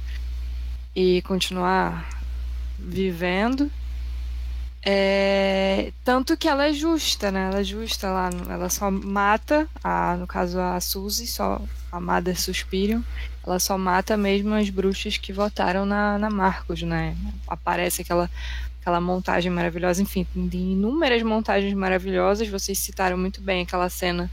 [0.95, 2.07] E continuar
[2.77, 3.71] vivendo.
[4.83, 7.47] É, tanto que ela é justa, né?
[7.47, 12.39] Ela é justa lá, ela só mata, a, no caso a Suzy, só a Mother
[12.39, 13.03] Suspirium,
[13.45, 17.17] ela só mata mesmo as bruxas que votaram na, na Marcos, né?
[17.47, 18.29] Aparece aquela
[18.87, 22.47] aquela montagem maravilhosa, enfim, tem inúmeras montagens maravilhosas.
[22.47, 24.31] Vocês citaram muito bem aquela cena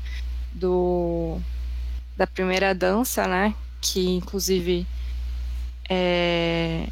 [0.53, 1.41] do
[2.17, 3.53] da primeira dança, né?
[3.81, 4.87] Que inclusive
[5.91, 6.87] é,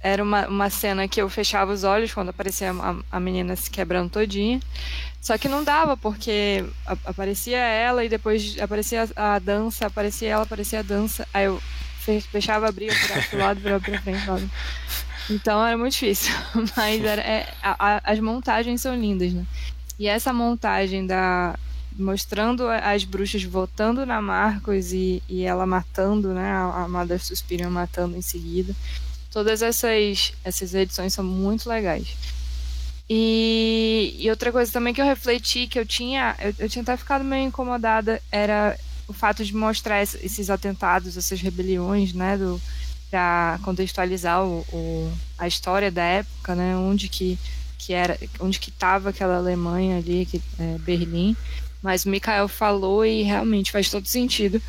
[0.00, 3.68] era uma, uma cena que eu fechava os olhos quando aparecia a, a menina se
[3.68, 4.60] quebrando todinha.
[5.20, 6.64] Só que não dava, porque
[7.04, 11.26] aparecia ela e depois aparecia a, a dança, aparecia ela, aparecia a dança.
[11.34, 11.60] Aí eu
[12.30, 14.48] fechava, abria, virava pro lado, virava pra frente.
[15.28, 16.32] Então era muito difícil.
[16.76, 19.44] Mas era, é, a, a, as montagens são lindas, né?
[19.98, 21.58] E essa montagem da
[21.98, 26.50] mostrando as bruxas votando na Marcos e, e ela matando, né?
[26.50, 27.20] A, a Mother
[27.70, 28.74] matando em seguida.
[29.30, 32.08] Todas essas, essas edições são muito legais.
[33.08, 36.96] E, e, outra coisa também que eu refleti, que eu tinha, eu, eu tinha até
[36.96, 42.60] ficado meio incomodada, era o fato de mostrar esses atentados, essas rebeliões, né, do,
[43.16, 47.38] para contextualizar o, o, a história da época, né, onde que,
[47.78, 51.34] que era, onde que estava aquela Alemanha ali, que, é, Berlim.
[51.82, 54.60] Mas o Mikael falou e realmente faz todo sentido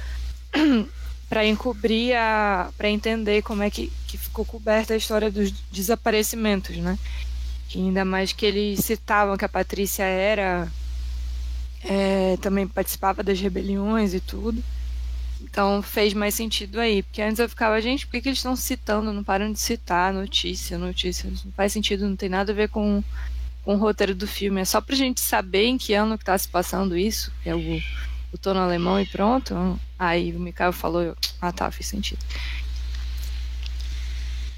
[1.27, 6.77] para encobrir a, para entender como é que, que ficou coberta a história dos desaparecimentos,
[6.77, 6.97] né?
[7.75, 10.71] E ainda mais que eles citavam que a Patrícia era
[11.83, 14.63] é, também participava das rebeliões e tudo.
[15.41, 17.03] Então fez mais sentido aí.
[17.03, 19.13] Porque antes eu ficava, gente, por que, que eles estão citando?
[19.13, 21.29] Não param de citar notícia, notícia.
[21.29, 23.03] Não faz sentido, não tem nada a ver com,
[23.63, 24.61] com o roteiro do filme.
[24.61, 27.55] É só pra gente saber em que ano que tá se passando isso, que é
[27.55, 27.81] o,
[28.33, 29.79] o tono alemão e pronto.
[29.97, 32.19] Aí o Mikael falou, ah tá, fez sentido.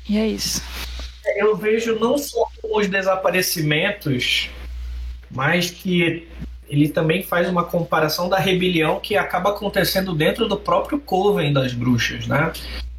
[0.07, 0.61] E é isso.
[1.35, 4.49] Eu vejo não só os desaparecimentos,
[5.29, 6.27] mas que
[6.69, 11.73] ele também faz uma comparação da rebelião que acaba acontecendo dentro do próprio Coven das
[11.73, 12.51] bruxas, né?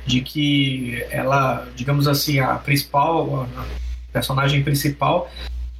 [0.04, 3.64] De que ela, digamos assim, a principal, a
[4.12, 5.30] personagem principal,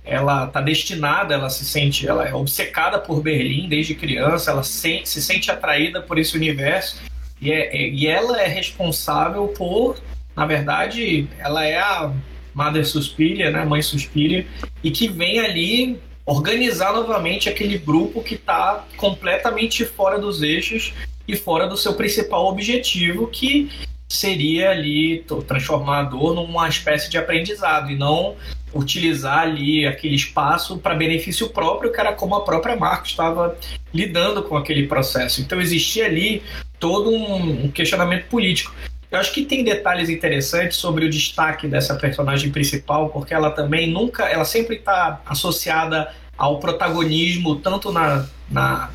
[0.05, 5.03] ela está destinada, ela se sente, ela é obcecada por Berlim desde criança, ela se,
[5.05, 6.97] se sente atraída por esse universo
[7.41, 9.97] e, é, é, e ela é responsável por,
[10.37, 12.13] na verdade, ela é a
[12.55, 14.47] Mother Suspiria, né, Mãe Suspiria,
[14.83, 16.01] e que vem ali
[16.31, 20.93] organizar novamente aquele grupo que está completamente fora dos eixos
[21.27, 23.69] e fora do seu principal objetivo, que
[24.09, 28.37] seria ali transformar a dor numa espécie de aprendizado e não
[28.73, 33.59] utilizar ali aquele espaço para benefício próprio, que era como a própria marca estava
[33.93, 35.41] lidando com aquele processo.
[35.41, 36.45] Então existia ali
[36.79, 38.73] todo um questionamento político.
[39.11, 43.91] Eu acho que tem detalhes interessantes sobre o destaque dessa personagem principal, porque ela também
[43.91, 48.91] nunca, ela sempre está associada ao protagonismo tanto na, na,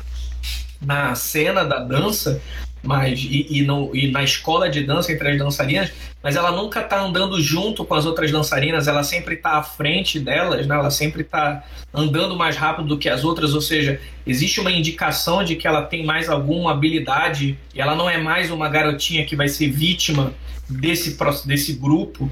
[0.80, 2.40] na cena da dança,
[2.86, 6.80] mas e, e, no, e na escola de dança entre as dançarinas, mas ela nunca
[6.80, 10.74] está andando junto com as outras dançarinas, ela sempre está à frente delas, né?
[10.74, 15.44] ela sempre está andando mais rápido do que as outras, ou seja, existe uma indicação
[15.44, 19.36] de que ela tem mais alguma habilidade e ela não é mais uma garotinha que
[19.36, 20.32] vai ser vítima
[20.68, 22.30] desse, desse grupo.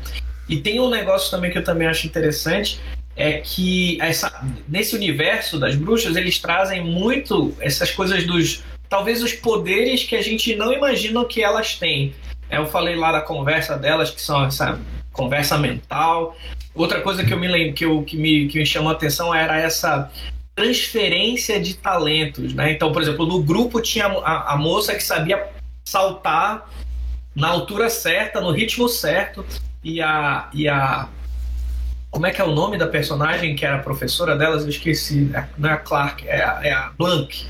[0.49, 2.81] E tem um negócio também que eu também acho interessante,
[3.17, 9.32] é que essa, nesse universo das bruxas eles trazem muito essas coisas dos talvez os
[9.32, 12.14] poderes que a gente não imagina que elas têm.
[12.51, 14.78] Eu falei lá da conversa delas que são essa
[15.12, 16.37] conversa mental.
[16.74, 19.35] Outra coisa que eu me lembro que, eu, que, me, que me chamou a atenção
[19.35, 20.11] era essa
[20.55, 22.72] transferência de talentos, né?
[22.72, 25.49] Então, por exemplo, no grupo tinha a, a moça que sabia
[25.85, 26.68] saltar
[27.35, 29.45] na altura certa, no ritmo certo,
[29.82, 31.09] e a, e a
[32.14, 34.62] como é que é o nome da personagem que era professora delas?
[34.62, 35.28] Eu esqueci.
[35.35, 37.45] É, não é a Clark, é a, é a Blank.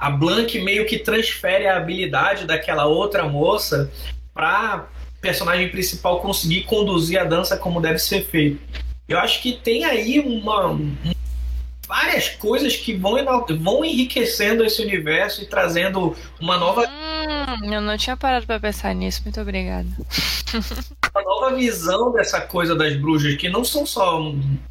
[0.00, 3.92] A Blank meio que transfere a habilidade daquela outra moça
[4.32, 4.88] para
[5.20, 8.58] personagem principal conseguir conduzir a dança como deve ser feito.
[9.06, 10.80] Eu acho que tem aí uma,
[11.86, 13.16] várias coisas que vão,
[13.60, 16.88] vão enriquecendo esse universo e trazendo uma nova.
[16.88, 19.86] Hum, eu não tinha parado para pensar nisso, muito obrigada.
[21.14, 24.18] uma nova visão dessa coisa das bruxas, que não são só.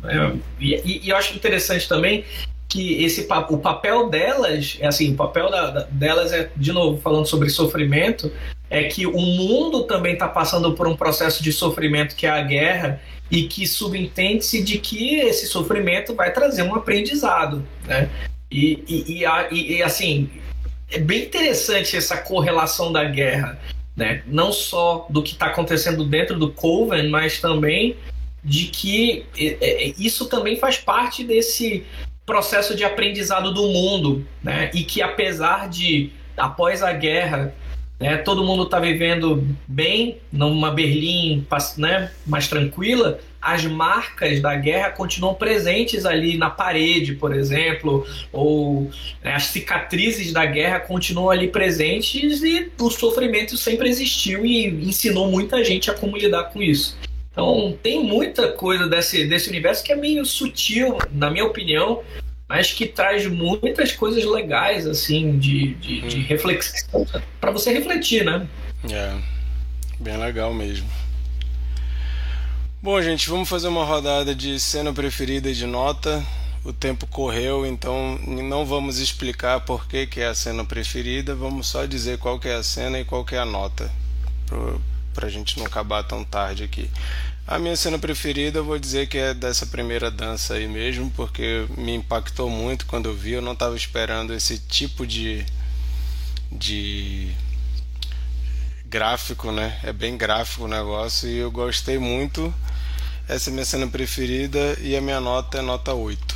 [0.06, 2.26] É, e, e, eu acho interessante também
[2.70, 7.02] que esse o papel delas é assim o papel da, da, delas é de novo
[7.02, 8.32] falando sobre sofrimento
[8.70, 12.44] é que o mundo também está passando por um processo de sofrimento que é a
[12.44, 13.02] guerra
[13.32, 18.10] e que subentende-se de que esse sofrimento vai trazer um aprendizado, né?
[18.52, 20.30] E, e, e, e, assim
[20.92, 23.60] é bem interessante essa correlação da guerra,
[23.96, 24.24] né?
[24.28, 27.98] Não só do que está acontecendo dentro do Coven, mas também
[28.44, 29.26] de que
[29.98, 31.86] isso também faz parte desse
[32.30, 34.70] processo de aprendizado do mundo, né?
[34.72, 37.56] E que apesar de após a guerra
[38.00, 44.92] né, todo mundo está vivendo bem numa Berlim né, mais tranquila, as marcas da guerra
[44.92, 48.92] continuam presentes ali na parede, por exemplo, ou
[49.24, 55.30] né, as cicatrizes da guerra continuam ali presentes e o sofrimento sempre existiu e ensinou
[55.30, 56.96] muita gente a como lidar com isso.
[57.32, 62.04] Então tem muita coisa desse, desse universo que é meio sutil, na minha opinião,
[62.48, 66.26] mas que traz muitas coisas legais, assim, de, de, de hum.
[66.28, 67.06] reflexão,
[67.40, 68.48] para você refletir, né?
[68.92, 69.16] É,
[70.00, 70.90] bem legal mesmo.
[72.82, 76.26] Bom, gente, vamos fazer uma rodada de cena preferida e de nota.
[76.64, 81.68] O tempo correu, então não vamos explicar por que, que é a cena preferida, vamos
[81.68, 83.90] só dizer qual que é a cena e qual que é a nota,
[85.20, 86.90] para a gente não acabar tão tarde aqui.
[87.46, 91.66] A minha cena preferida eu vou dizer que é dessa primeira dança aí mesmo, porque
[91.78, 93.34] me impactou muito quando eu vi.
[93.34, 95.46] Eu não estava esperando esse tipo de,
[96.50, 97.36] de
[98.86, 99.78] gráfico, né?
[99.84, 102.54] É bem gráfico o negócio e eu gostei muito.
[103.28, 106.36] Essa é minha cena preferida e a minha nota é nota 8.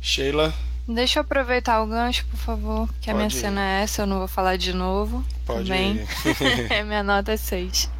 [0.00, 0.54] Sheila?
[0.86, 3.30] Deixa eu aproveitar o gancho, por favor, que Pode a minha ir.
[3.30, 5.24] cena é essa, eu não vou falar de novo.
[5.46, 5.96] Pode também.
[5.96, 6.84] ir.
[6.84, 7.90] minha nota é 6.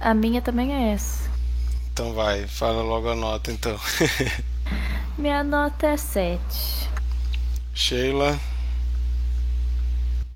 [0.00, 1.28] A minha também é essa.
[1.92, 3.78] Então vai, fala logo a nota então.
[5.18, 6.38] Minha nota é 7.
[7.74, 8.38] Sheila.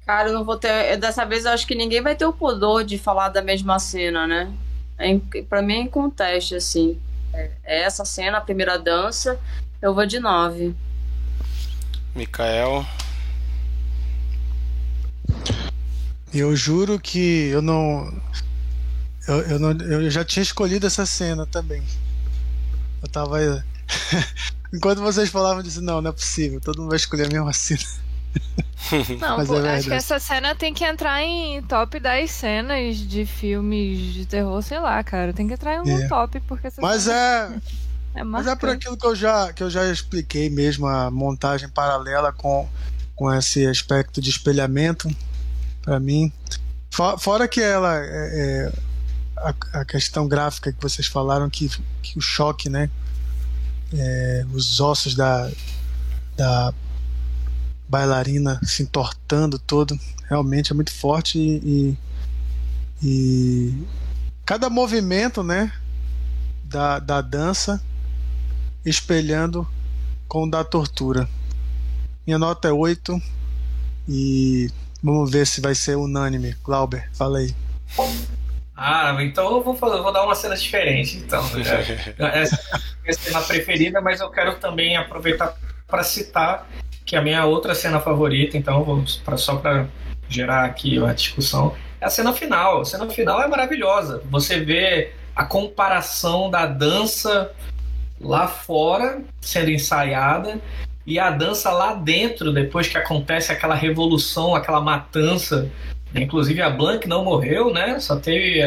[0.05, 0.97] Cara, eu não vou ter.
[0.97, 4.27] Dessa vez eu acho que ninguém vai ter o pudor de falar da mesma cena,
[4.27, 4.53] né?
[4.99, 5.17] É,
[5.49, 7.01] pra mim é inconteste, assim.
[7.33, 9.39] É, é essa cena, a primeira dança,
[9.81, 10.75] eu vou de 9.
[12.15, 12.87] Mikael.
[16.33, 18.13] Eu juro que eu não.
[19.29, 21.83] Eu, eu, não, eu já tinha escolhido essa cena também.
[23.03, 23.39] Eu tava.
[24.73, 28.03] Enquanto vocês falavam, disse: não, não é possível, todo mundo vai escolher a mesma cena.
[29.21, 33.25] Não, pô, é acho que essa cena tem que entrar em top 10 cenas de
[33.25, 35.33] filmes de terror, sei lá, cara.
[35.33, 36.09] Tem que entrar em um é.
[36.09, 37.51] top, porque essa Mas é.
[38.15, 41.69] É Mas é por aquilo que eu já, que eu já expliquei mesmo, a montagem
[41.69, 42.69] paralela com,
[43.17, 45.09] com esse aspecto de espelhamento,
[45.81, 46.31] para mim.
[46.91, 48.73] Fora que ela é, é
[49.39, 51.71] a, a, questão gráfica que vocês falaram, que,
[52.03, 52.91] que o choque, né?
[53.95, 55.51] É, os ossos da,
[56.37, 56.75] da
[57.89, 59.99] bailarina se entortando todo,
[60.29, 61.97] realmente é muito forte e,
[63.03, 63.87] e, e
[64.45, 65.73] cada movimento, né?
[66.65, 67.83] Da, da dança
[68.85, 69.67] espelhando
[70.29, 71.29] com o da tortura.
[72.27, 73.21] Minha nota é 8
[74.09, 74.71] e
[75.03, 76.57] vamos ver se vai ser unânime.
[76.63, 77.55] Glauber, fala aí.
[78.77, 81.19] Ah, então eu vou, fazer, eu vou dar uma cena diferente.
[81.19, 81.45] Então,
[82.19, 82.61] essa
[83.05, 85.57] é a cena preferida, mas eu quero também aproveitar
[85.87, 86.69] para citar
[87.05, 89.87] que a minha outra cena favorita, então vou pra, só para
[90.29, 92.81] gerar aqui uma discussão, é a cena final.
[92.81, 94.23] A cena final é maravilhosa.
[94.31, 97.53] Você vê a comparação da dança
[98.23, 100.61] lá fora sendo ensaiada
[101.05, 105.69] e a dança lá dentro, depois que acontece aquela revolução, aquela matança
[106.15, 107.99] Inclusive a Blanc não morreu, né?
[107.99, 108.61] Só teve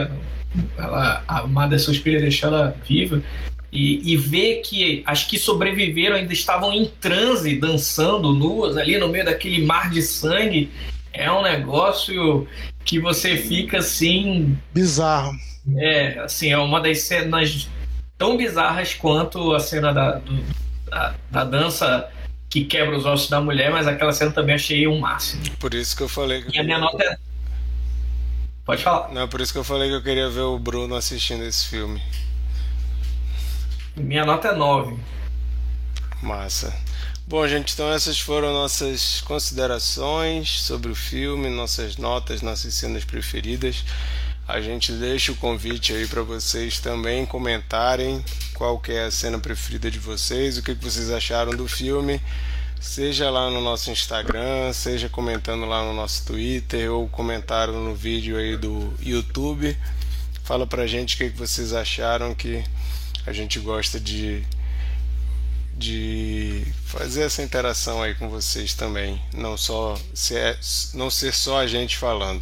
[0.77, 3.21] ela, a amada Suspira deixou ela viva.
[3.71, 9.09] E, e ver que as que sobreviveram ainda estavam em transe, dançando nuas ali no
[9.09, 10.71] meio daquele mar de sangue,
[11.11, 12.47] é um negócio
[12.85, 14.57] que você fica assim.
[14.73, 15.33] Bizarro.
[15.77, 17.67] É, assim, é uma das cenas
[18.17, 20.43] tão bizarras quanto a cena da, do,
[20.85, 22.09] da, da dança
[22.49, 25.43] que quebra os ossos da mulher, mas aquela cena também achei um máximo.
[25.59, 26.55] Por isso que eu falei que.
[26.55, 27.17] E a minha nota é
[28.65, 29.13] Pode falar.
[29.13, 32.01] Não, por isso que eu falei que eu queria ver o Bruno assistindo esse filme.
[33.95, 34.97] Minha nota é 9.
[36.23, 36.75] Massa.
[37.27, 43.83] Bom, gente, então essas foram nossas considerações sobre o filme, nossas notas, nossas cenas preferidas.
[44.47, 48.23] A gente deixa o convite aí para vocês também comentarem
[48.53, 52.21] qual é a cena preferida de vocês, o que, vocês acharam do filme,
[52.79, 58.37] seja lá no nosso Instagram, seja comentando lá no nosso Twitter ou comentaram no vídeo
[58.37, 59.75] aí do YouTube.
[60.43, 62.63] Fala pra gente o que, vocês acharam que
[63.25, 64.45] a gente gosta de
[65.77, 70.57] de fazer essa interação aí com vocês também, não só ser,
[70.93, 72.41] não ser só a gente falando.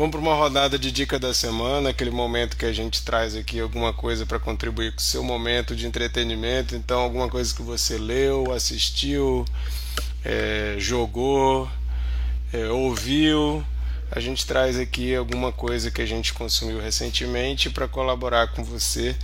[0.00, 3.60] Vamos para uma rodada de dica da semana, aquele momento que a gente traz aqui
[3.60, 6.74] alguma coisa para contribuir com o seu momento de entretenimento.
[6.74, 9.44] Então, alguma coisa que você leu, assistiu,
[10.24, 11.68] é, jogou,
[12.50, 13.62] é, ouviu.
[14.10, 19.14] A gente traz aqui alguma coisa que a gente consumiu recentemente para colaborar com você.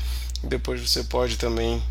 [0.44, 1.82] Depois você pode também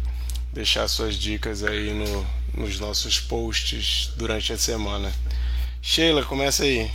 [0.53, 5.11] deixar suas dicas aí no, nos nossos posts durante a semana.
[5.81, 6.91] Sheila, começa aí.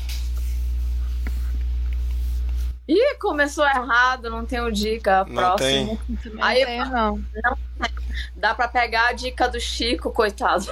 [2.91, 5.25] Ih, começou errado, não tenho dica.
[5.25, 6.01] Não Próximo.
[6.25, 7.25] Também Aí, não tem, não.
[8.35, 10.67] Dá pra pegar a dica do Chico, coitado.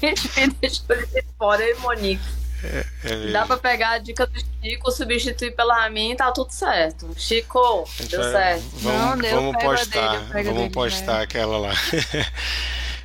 [0.00, 2.22] que a gente deixou ele de fora, ele e Monique.
[2.64, 7.06] É, Dá pra pegar a dica do Chico, substituir pela minha e tá tudo certo.
[7.18, 8.64] Chico, deu é, certo.
[8.76, 11.24] Vamos, Não, deu, vamos postar, dele, vamos dele, postar vai.
[11.24, 11.72] aquela lá.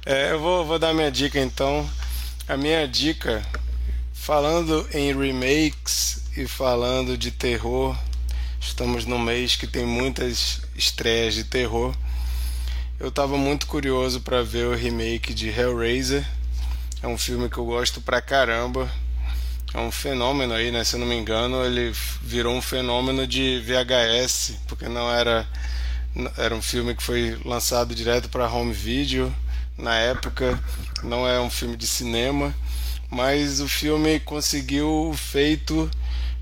[0.05, 1.89] É, eu vou, vou dar minha dica então.
[2.45, 3.41] A minha dica,
[4.11, 7.97] falando em remakes e falando de terror,
[8.65, 11.93] estamos num mês que tem muitas estreias de terror.
[12.99, 16.25] Eu estava muito curioso para ver o remake de Hellraiser.
[17.01, 18.89] É um filme que eu gosto pra caramba.
[19.73, 20.83] É um fenômeno aí, né?
[20.83, 25.47] Se eu não me engano, ele virou um fenômeno de VHS, porque não era
[26.37, 29.33] era um filme que foi lançado direto para home video
[29.75, 30.61] na época,
[31.01, 32.53] não é um filme de cinema,
[33.09, 35.89] mas o filme conseguiu o feito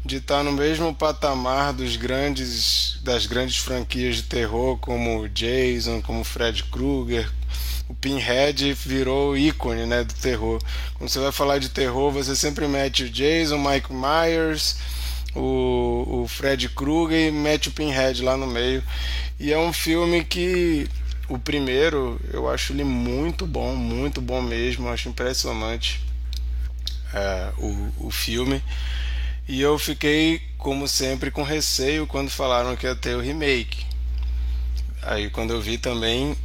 [0.03, 6.23] de estar no mesmo patamar dos grandes das grandes franquias de terror como Jason, como
[6.23, 7.29] Fred Krueger,
[7.87, 10.61] o Pinhead virou ícone né, do terror.
[10.93, 14.77] Quando você vai falar de terror, você sempre mete o Jason, Mike Myers,
[15.35, 18.81] o, o Fred Krueger e mete o Pinhead lá no meio.
[19.39, 20.87] E é um filme que
[21.27, 26.01] o primeiro eu acho ele muito bom, muito bom mesmo, eu acho impressionante
[27.13, 28.63] é, o, o filme.
[29.51, 33.85] E eu fiquei, como sempre, com receio quando falaram que ia ter o remake.
[35.01, 36.37] Aí quando eu vi também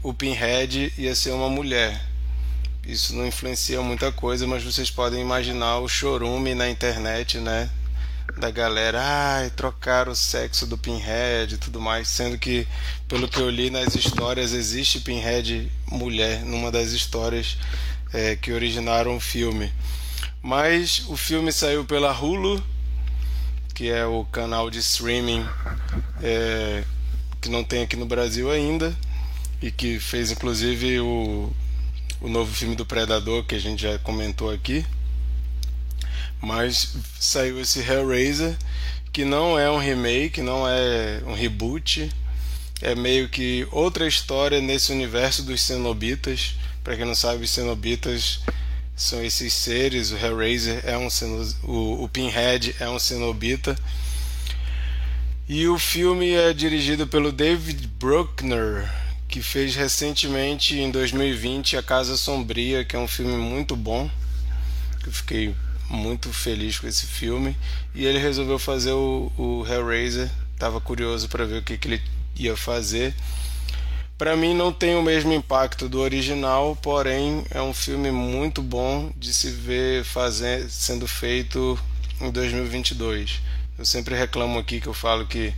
[0.00, 2.00] o Pinhead ia ser uma mulher.
[2.86, 7.68] Isso não influencia muita coisa, mas vocês podem imaginar o chorume na internet, né?
[8.38, 12.64] Da galera, ai, trocaram o sexo do Pinhead e tudo mais, sendo que,
[13.08, 17.58] pelo que eu li nas histórias, existe Pinhead mulher numa das histórias
[18.12, 19.72] é, que originaram o filme.
[20.46, 22.64] Mas o filme saiu pela Hulu,
[23.74, 25.44] que é o canal de streaming
[26.22, 26.84] é,
[27.40, 28.96] que não tem aqui no Brasil ainda
[29.60, 31.52] e que fez inclusive o,
[32.20, 34.86] o novo filme do Predador que a gente já comentou aqui.
[36.40, 38.56] Mas saiu esse Hellraiser
[39.12, 42.08] que não é um remake, não é um reboot,
[42.80, 46.54] é meio que outra história nesse universo dos cenobitas.
[46.84, 48.38] Para quem não sabe, os cenobitas
[48.96, 50.10] são esses seres.
[50.10, 51.08] O Hellraiser é um
[51.62, 53.76] o, o Pinhead é um cenobita.
[55.48, 58.90] E o filme é dirigido pelo David Bruckner,
[59.28, 64.10] que fez recentemente em 2020 A Casa Sombria, que é um filme muito bom.
[65.06, 65.54] Eu fiquei
[65.88, 67.56] muito feliz com esse filme.
[67.94, 70.28] E ele resolveu fazer o, o Hellraiser.
[70.58, 72.02] Tava curioso para ver o que, que ele
[72.36, 73.14] ia fazer.
[74.18, 79.12] Para mim não tem o mesmo impacto do original, porém é um filme muito bom
[79.14, 81.78] de se ver fazer, sendo feito
[82.18, 83.42] em 2022.
[83.78, 85.52] Eu sempre reclamo aqui que eu falo que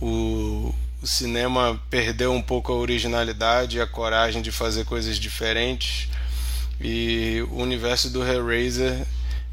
[0.00, 6.08] o, o cinema perdeu um pouco a originalidade e a coragem de fazer coisas diferentes.
[6.80, 9.06] E o universo do Hellraiser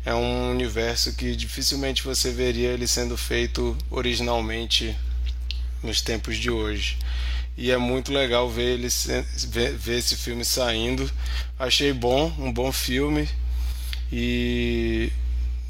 [0.03, 4.97] é um universo que dificilmente você veria ele sendo feito originalmente
[5.83, 6.97] nos tempos de hoje.
[7.57, 8.87] E é muito legal ver ele
[9.47, 11.09] ver, ver esse filme saindo.
[11.59, 13.27] Achei bom, um bom filme.
[14.11, 15.11] E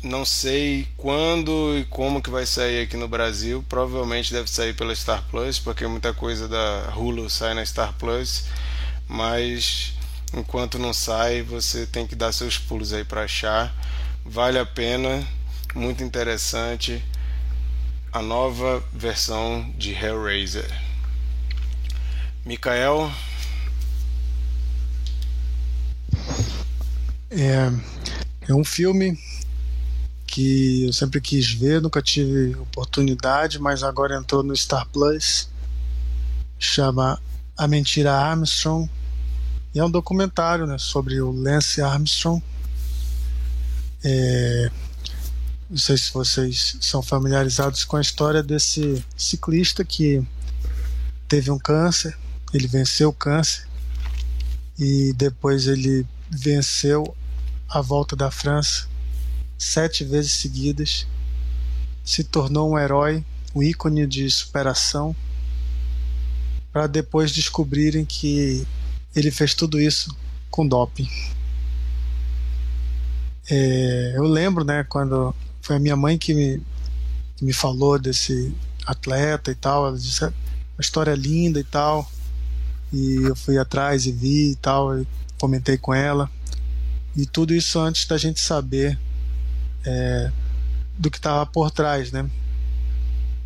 [0.04, 3.64] não sei quando e como que vai sair aqui no Brasil.
[3.68, 8.46] Provavelmente deve sair pela Star Plus, porque muita coisa da Hulu sai na Star Plus.
[9.08, 9.94] Mas
[10.34, 13.74] enquanto não sai, você tem que dar seus pulos aí para achar.
[14.26, 15.28] Vale a pena,
[15.76, 17.04] muito interessante.
[18.14, 20.70] A nova versão de Hellraiser.
[22.46, 23.12] Mikael,
[27.34, 27.72] É,
[28.50, 29.18] é um filme
[30.28, 35.50] que eu sempre quis ver, nunca tive oportunidade, mas agora entrou no Star Plus.
[36.60, 37.22] Chama
[37.58, 38.90] A Mentira Armstrong.
[39.74, 42.44] E é um documentário né, sobre o Lance Armstrong.
[44.04, 44.70] É,
[45.70, 50.22] não sei se vocês são familiarizados com a história desse ciclista que
[51.30, 52.18] teve um câncer,
[52.54, 53.68] ele venceu o câncer
[54.78, 57.16] e depois ele venceu
[57.70, 58.88] a volta da França
[59.58, 61.06] sete vezes seguidas,
[62.04, 63.24] se tornou um herói,
[63.54, 65.16] um ícone de superação,
[66.72, 68.66] para depois descobrirem que
[69.16, 70.16] ele fez tudo isso
[70.50, 71.08] com doping.
[73.50, 76.62] É, eu lembro, né, quando foi a minha mãe que me,
[77.36, 78.54] que me falou desse
[78.86, 82.10] atleta e tal, ela disse é uma história linda e tal,
[82.92, 85.08] e eu fui atrás e vi e tal, e
[85.40, 86.30] comentei com ela,
[87.16, 88.98] e tudo isso antes da gente saber
[89.86, 90.32] é,
[90.98, 92.30] do que estava por trás, né?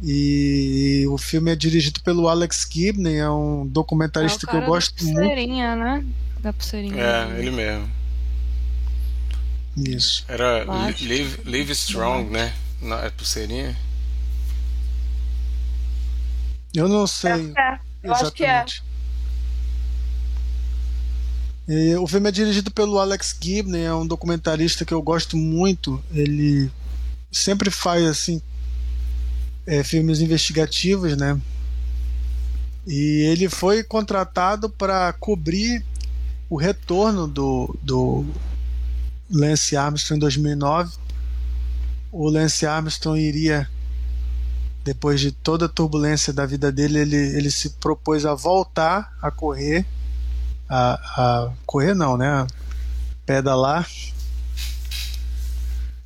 [0.01, 4.93] E o filme é dirigido pelo Alex Gibney, é um documentarista é que eu gosto
[4.93, 5.83] da pulseirinha, muito.
[5.83, 6.05] né?
[6.41, 7.01] Da pulseirinha.
[7.01, 7.89] É, ele mesmo.
[9.77, 10.25] Isso.
[10.27, 12.53] Era Live, Live Strong, né?
[12.81, 13.75] Na é pulseirinha.
[16.73, 17.53] Eu não sei.
[17.57, 17.79] É, é.
[18.03, 18.21] Eu exatamente.
[18.21, 18.65] acho que é.
[21.67, 26.01] E o filme é dirigido pelo Alex Gibney, é um documentarista que eu gosto muito.
[26.11, 26.71] Ele
[27.31, 28.41] sempre faz assim
[29.65, 31.39] é, filmes investigativos, né?
[32.85, 35.83] E ele foi contratado para cobrir
[36.47, 38.23] o retorno do, do
[39.29, 40.95] Lance Armstrong em 2009.
[42.11, 43.67] O Lance Armstrong iria,
[44.83, 49.31] depois de toda a turbulência da vida dele, ele, ele se propôs a voltar a
[49.31, 49.83] correr
[50.69, 52.45] a, a correr não, né?
[53.25, 53.89] Pedalar.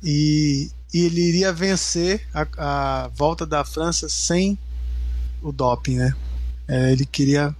[0.02, 4.58] E, e ele iria vencer a, a, volta da França sem
[5.42, 6.14] o doping, né?
[6.66, 7.54] É, ele queria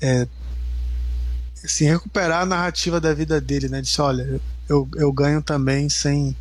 [0.00, 0.26] é,
[1.64, 3.80] assim, recuperar a narrativa da vida dele, né?
[3.80, 6.36] Disse, olha, eu, eu ganho também sem,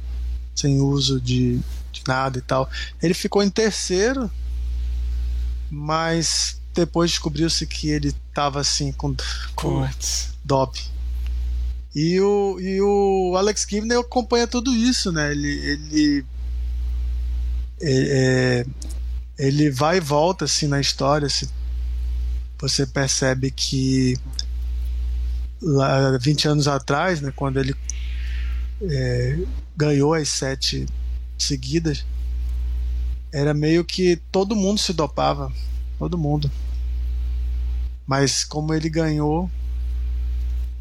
[0.55, 1.59] sem uso de,
[1.91, 2.69] de nada e tal.
[3.01, 4.29] Ele ficou em terceiro,
[5.69, 9.15] mas depois descobriu-se que ele estava assim com,
[9.55, 9.87] com
[10.43, 10.79] dop.
[11.95, 15.31] E o, e o Alex Gibney acompanha tudo isso, né?
[15.31, 16.25] Ele, ele,
[17.81, 18.65] é,
[19.37, 21.29] ele vai e volta assim na história.
[21.29, 21.47] Se
[22.59, 24.17] você percebe que
[25.61, 27.75] lá 20 anos atrás, né, quando ele
[28.81, 29.37] é,
[29.77, 30.87] ganhou as sete
[31.37, 32.03] seguidas,
[33.31, 35.51] era meio que todo mundo se dopava
[35.99, 36.51] todo mundo.
[38.05, 39.49] Mas como ele ganhou,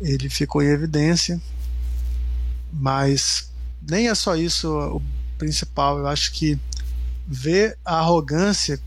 [0.01, 1.41] ele ficou em evidência.
[2.73, 3.51] Mas
[3.89, 5.03] nem é só isso o
[5.39, 5.99] principal.
[5.99, 6.59] Eu acho que
[7.27, 8.81] ver a arrogância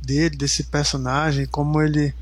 [0.00, 2.14] dele, desse personagem, como ele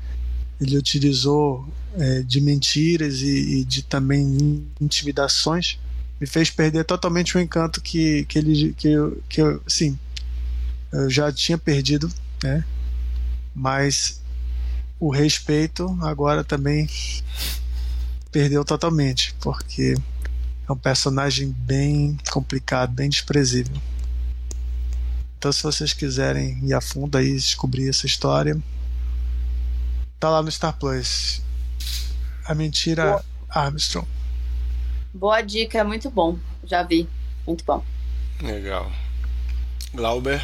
[0.59, 1.67] ele utilizou
[1.97, 5.79] é, de mentiras e, e, de também intimidações,
[6.19, 9.97] me fez perder totalmente o encanto que, que ele que eu, que eu, sim,
[10.93, 12.11] eu já tinha perdido,
[12.43, 12.63] né?
[13.53, 14.21] Mas
[14.99, 16.89] o respeito agora também
[18.31, 19.95] perdeu totalmente, porque
[20.67, 23.75] é um personagem bem complicado, bem desprezível.
[25.37, 28.61] Então, se vocês quiserem ir a fundo aí descobrir essa história,
[30.19, 31.41] tá lá no Star Plus.
[32.45, 33.25] A mentira Boa.
[33.49, 34.07] Armstrong.
[35.13, 36.37] Boa dica, é muito bom.
[36.63, 37.09] Já vi.
[37.45, 37.83] Muito bom.
[38.39, 38.91] Legal.
[39.93, 40.41] Glauber.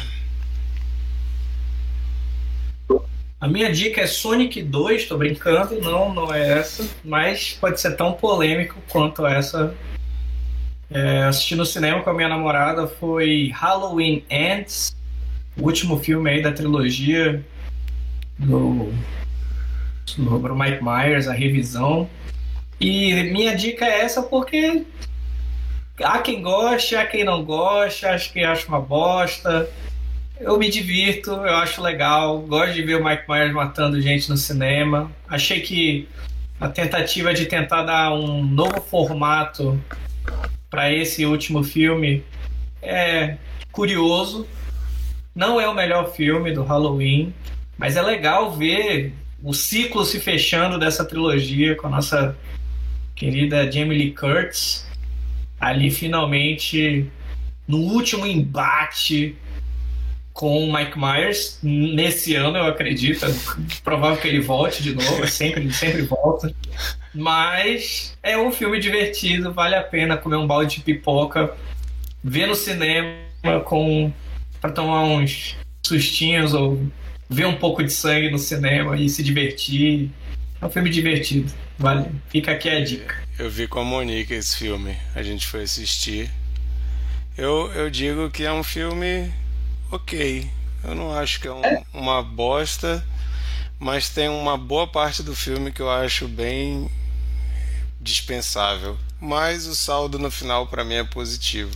[3.40, 7.94] A minha dica é Sonic 2, tô brincando, não, não é essa, mas pode ser
[7.94, 9.76] tão polêmico quanto essa.
[10.90, 14.96] É, assisti no cinema com a minha namorada foi Halloween Ends,
[15.56, 17.44] o último filme aí da trilogia
[18.36, 18.92] do,
[20.16, 22.10] do Mike Myers, a revisão.
[22.80, 24.84] E minha dica é essa porque
[26.02, 29.70] há quem goste, há quem não goste, acho que acha uma bosta
[30.40, 34.36] eu me divirto, eu acho legal, gosto de ver o Mike Myers matando gente no
[34.36, 35.10] cinema.
[35.28, 36.08] Achei que
[36.60, 39.80] a tentativa de tentar dar um novo formato
[40.70, 42.24] para esse último filme
[42.82, 43.36] é
[43.72, 44.46] curioso.
[45.34, 47.34] Não é o melhor filme do Halloween,
[47.76, 49.12] mas é legal ver
[49.42, 52.36] o ciclo se fechando dessa trilogia com a nossa
[53.14, 54.86] querida Jamie Lee Curtis
[55.60, 57.10] ali finalmente
[57.66, 59.36] no último embate
[60.38, 63.26] com o Mike Myers nesse ano, eu acredito.
[63.26, 63.34] É
[63.82, 66.54] provável que ele volte de novo, é sempre, sempre volta.
[67.12, 71.56] Mas é um filme divertido, vale a pena comer um balde de pipoca
[72.22, 73.18] ver no cinema
[73.64, 74.12] com
[74.60, 76.86] para tomar uns sustinhos ou
[77.28, 80.08] ver um pouco de sangue no cinema e se divertir.
[80.62, 81.52] É um filme divertido.
[81.76, 82.12] Vale.
[82.28, 83.16] Fica aqui a dica.
[83.36, 84.96] Eu vi com a Monique esse filme.
[85.16, 86.30] A gente foi assistir.
[87.36, 89.32] Eu, eu digo que é um filme
[89.90, 90.48] ok.
[90.84, 91.82] Eu não acho que é, um, é?
[91.92, 93.04] uma bosta,
[93.78, 96.90] mas tem uma boa parte do filme que eu acho bem
[98.00, 98.96] dispensável.
[99.20, 101.74] Mas o saldo no final para mim é positivo.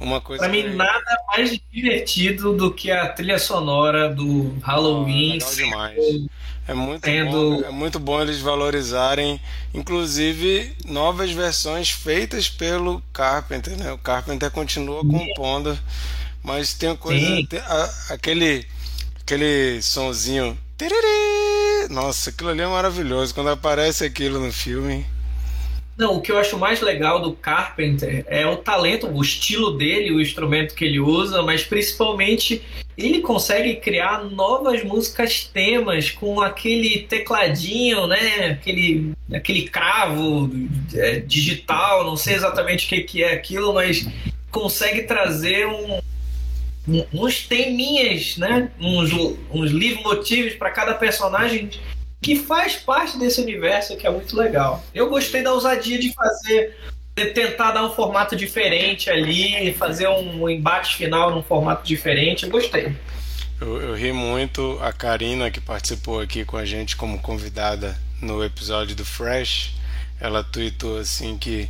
[0.00, 5.38] Uma coisa pra mim, nada mais divertido do que a trilha sonora do Halloween.
[5.40, 6.26] Ah, demais.
[6.66, 7.30] É muito, sendo...
[7.30, 9.40] bom, é muito bom eles valorizarem,
[9.72, 13.76] inclusive, novas versões feitas pelo Carpenter.
[13.76, 13.92] Né?
[13.92, 15.78] O Carpenter continua compondo,
[16.44, 17.26] mas tem coisa.
[17.48, 18.66] Tem, a, aquele,
[19.22, 20.56] aquele sonzinho.
[21.90, 23.34] Nossa, aquilo ali é maravilhoso.
[23.34, 25.06] Quando aparece aquilo no filme.
[25.96, 30.10] Não, o que eu acho mais legal do Carpenter é o talento, o estilo dele,
[30.10, 32.62] o instrumento que ele usa, mas principalmente
[32.98, 38.58] ele consegue criar novas músicas temas com aquele tecladinho, né?
[38.60, 40.50] Aquele, aquele cravo
[40.94, 44.04] é, digital, não sei exatamente o que, que é aquilo, mas
[44.50, 46.00] consegue trazer um,
[47.12, 48.70] uns teminhas, né?
[48.78, 49.10] Uns,
[49.50, 51.70] uns livros motivos para cada personagem
[52.20, 54.82] que faz parte desse universo que é muito legal.
[54.94, 56.76] Eu gostei da ousadia de fazer,
[57.14, 62.44] de tentar dar um formato diferente ali, fazer um embate final num formato diferente.
[62.44, 62.94] Eu gostei.
[63.60, 68.44] Eu, eu ri muito a Karina que participou aqui com a gente como convidada no
[68.44, 69.74] episódio do Fresh.
[70.20, 71.68] Ela tweetou assim que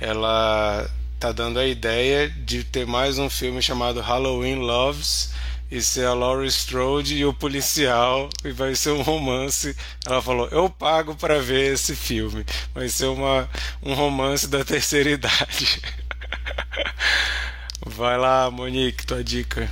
[0.00, 0.88] ela
[1.20, 5.34] tá dando a ideia de ter mais um filme chamado Halloween Loves
[5.70, 9.76] e ser a Laurie Strode e o policial e vai ser um romance.
[10.06, 12.42] Ela falou: "Eu pago para ver esse filme.
[12.74, 13.46] Vai ser uma
[13.82, 15.82] um romance da terceira idade."
[17.84, 19.70] vai lá, Monique, tua dica.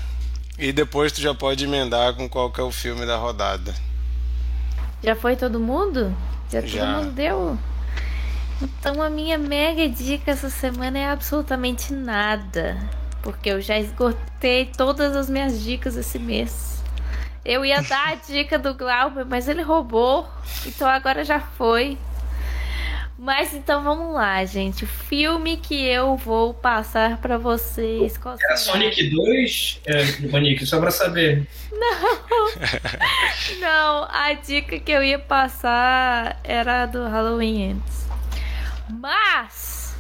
[0.59, 3.75] E depois tu já pode emendar com qual que é o filme da rodada.
[5.03, 6.15] Já foi todo mundo?
[6.53, 6.81] Já, já.
[6.81, 7.59] todo mundo deu?
[8.61, 12.77] Então a minha mega dica essa semana é absolutamente nada
[13.23, 16.83] porque eu já esgotei todas as minhas dicas esse mês.
[17.45, 20.29] Eu ia dar a dica do Glauber, mas ele roubou,
[20.67, 21.99] então agora já foi.
[23.19, 24.85] Mas então vamos lá, gente.
[24.85, 28.17] O filme que eu vou passar para vocês.
[28.17, 31.45] Qual Era Sonic 2, é, Monique, só pra saber.
[31.73, 32.29] Não.
[33.61, 37.98] Não, a dica que eu ia passar era do Halloween antes.
[38.91, 39.95] Mas,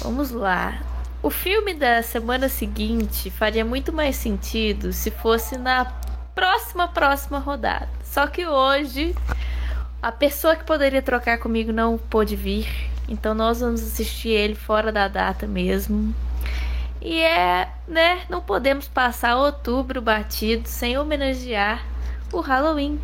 [0.00, 0.80] vamos lá.
[1.22, 5.84] O filme da semana seguinte faria muito mais sentido se fosse na
[6.34, 7.88] próxima, próxima rodada.
[8.04, 9.14] Só que hoje
[10.02, 12.68] a pessoa que poderia trocar comigo não pôde vir.
[13.08, 16.14] Então nós vamos assistir ele fora da data mesmo.
[17.00, 18.22] E é, né?
[18.28, 21.84] Não podemos passar outubro batido sem homenagear
[22.32, 23.00] o Halloween.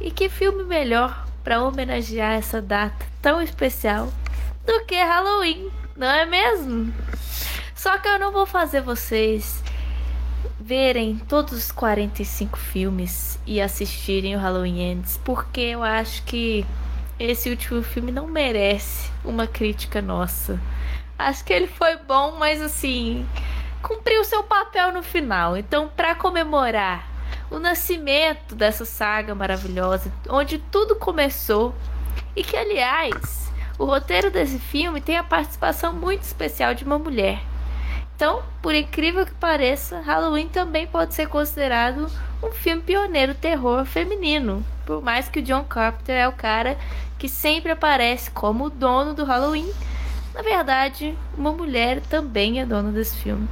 [0.00, 4.12] E que filme melhor para homenagear essa data tão especial
[4.66, 6.92] do que Halloween, não é mesmo?
[7.74, 9.62] Só que eu não vou fazer vocês
[10.60, 16.64] verem todos os 45 filmes e assistirem o Halloween Ends, porque eu acho que
[17.18, 20.60] esse último filme não merece uma crítica nossa.
[21.18, 23.26] Acho que ele foi bom, mas assim,
[23.82, 25.56] cumpriu seu papel no final.
[25.56, 27.08] Então, para comemorar
[27.50, 31.74] o nascimento dessa saga maravilhosa, onde tudo começou,
[32.34, 33.51] e que aliás,
[33.82, 37.40] o roteiro desse filme tem a participação muito especial de uma mulher
[38.22, 42.06] então, por incrível que pareça, Halloween também pode ser considerado
[42.40, 44.64] um filme pioneiro terror feminino.
[44.86, 46.78] Por mais que o John Carpenter é o cara
[47.18, 49.68] que sempre aparece como o dono do Halloween,
[50.32, 53.48] na verdade, uma mulher também é dona desse filme.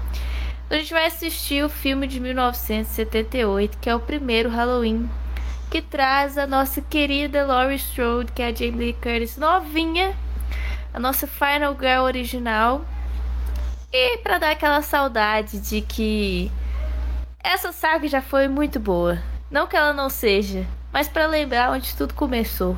[0.71, 5.11] A gente vai assistir o filme de 1978, que é o primeiro Halloween,
[5.71, 10.17] que traz a nossa querida Laurie Strode, que é a Jamie Lee Curtis novinha,
[10.93, 12.85] a nossa Final Girl original
[13.93, 16.51] e para dar aquela saudade de que
[17.43, 19.23] essa saga já foi muito boa.
[19.49, 22.77] Não que ela não seja, mas para lembrar onde tudo começou.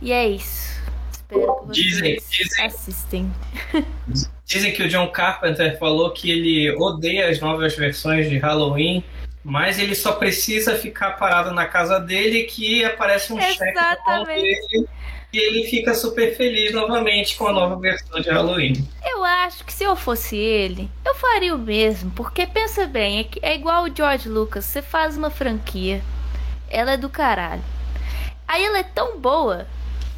[0.00, 0.80] E é isso.
[1.10, 3.32] Espero que dizem, dizem, assistem.
[4.44, 9.02] Dizem que o John Carpenter falou que ele odeia as novas versões de Halloween,
[9.46, 13.60] mas ele só precisa ficar parado na casa dele que aparece um cheque
[14.26, 14.88] dele
[15.32, 18.88] e ele fica super feliz novamente com a nova versão de Halloween.
[19.04, 23.52] Eu acho que se eu fosse ele, eu faria o mesmo, porque pensa bem, é,
[23.52, 26.02] é igual o George Lucas, você faz uma franquia,
[26.68, 27.62] ela é do caralho.
[28.48, 29.68] Aí ela é tão boa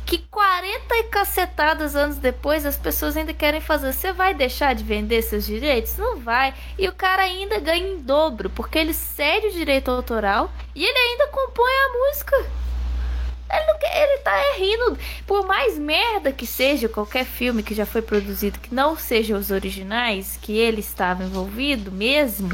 [0.09, 3.93] que 40 e cacetadas anos depois as pessoas ainda querem fazer.
[3.93, 5.99] Você vai deixar de vender seus direitos?
[5.99, 6.55] Não vai.
[6.79, 10.99] E o cara ainda ganha em dobro, porque ele cede o direito autoral e ele
[10.99, 12.37] ainda compõe a música.
[13.51, 14.99] Ele, não quer, ele tá rindo.
[15.27, 19.51] Por mais merda que seja qualquer filme que já foi produzido que não seja os
[19.51, 22.49] originais, que ele estava envolvido mesmo,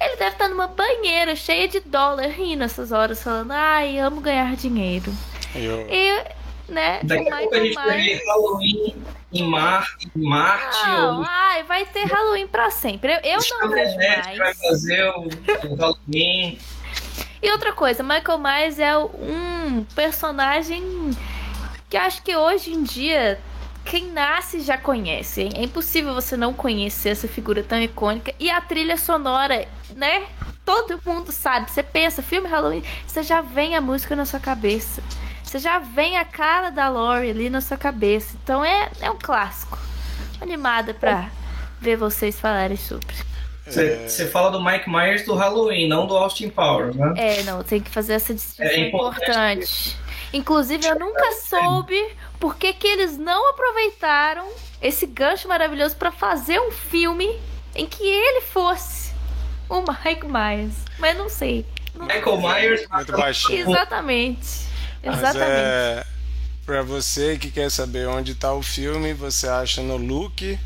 [0.00, 4.56] ele deve estar numa banheira cheia de dólar rindo essas horas, falando: ai, amo ganhar
[4.56, 5.12] dinheiro.
[5.54, 5.86] Eu...
[5.90, 6.37] E
[6.68, 7.00] né?
[7.02, 8.96] Daqui a pouco a gente vai ver Halloween
[9.32, 10.86] em, Mar, em Marte.
[10.86, 11.26] Não, ou...
[11.26, 13.12] ai, vai ter Halloween pra sempre.
[13.12, 14.38] Eu, eu não vejo mais.
[14.38, 15.28] vai fazer o,
[15.68, 16.58] o Halloween.
[17.42, 20.82] E outra coisa, Michael Myers é um personagem
[21.88, 23.40] que acho que hoje em dia
[23.84, 25.48] quem nasce já conhece.
[25.54, 28.34] É impossível você não conhecer essa figura tão icônica.
[28.38, 30.26] E a trilha sonora, né?
[30.64, 31.70] Todo mundo sabe.
[31.70, 35.02] Você pensa, filme Halloween, você já vem a música na sua cabeça.
[35.48, 38.36] Você já vem a cara da Lori ali na sua cabeça.
[38.44, 39.78] Então é, é um clássico.
[40.42, 41.30] Animada pra
[41.80, 43.14] ver vocês falarem sobre.
[43.66, 44.26] Você é...
[44.26, 47.14] fala do Mike Myers do Halloween, não do Austin Powers, né?
[47.16, 49.22] É, não, tem que fazer essa distinção é importante.
[49.22, 49.96] importante.
[50.34, 51.98] Inclusive, eu nunca soube
[52.38, 54.46] por que, que eles não aproveitaram
[54.82, 57.40] esse gancho maravilhoso para fazer um filme
[57.74, 59.14] em que ele fosse
[59.66, 60.74] o Mike Myers.
[60.98, 61.64] Mas não sei.
[61.94, 63.70] Não Michael Myers muito baixinho.
[63.70, 64.68] Exatamente.
[65.02, 65.38] Exatamente.
[65.38, 66.06] Mas é,
[66.64, 70.58] pra você que quer saber onde tá o filme, você acha no Look,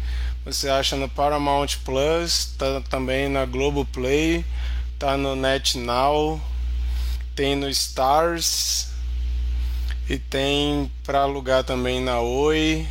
[0.45, 4.45] você acha no Paramount Plus, tá também na Globoplay,
[4.99, 6.41] tá no NetNow,
[7.35, 8.89] tem no Stars
[10.09, 12.87] e tem para alugar também na Oi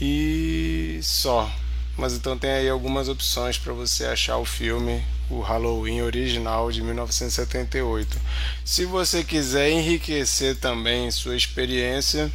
[0.00, 1.50] e só.
[1.96, 6.82] Mas então tem aí algumas opções para você achar o filme o Halloween original de
[6.82, 8.20] 1978.
[8.64, 12.30] Se você quiser enriquecer também sua experiência,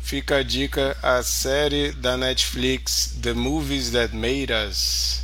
[0.00, 5.22] fica a dica a série da Netflix The Movies That Made Us,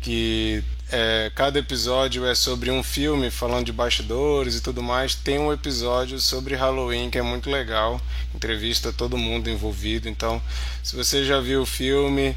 [0.00, 0.62] que
[0.94, 5.14] é, cada episódio é sobre um filme, falando de bastidores e tudo mais.
[5.14, 7.98] Tem um episódio sobre Halloween que é muito legal,
[8.34, 10.06] entrevista todo mundo envolvido.
[10.06, 10.40] Então,
[10.82, 12.36] se você já viu o filme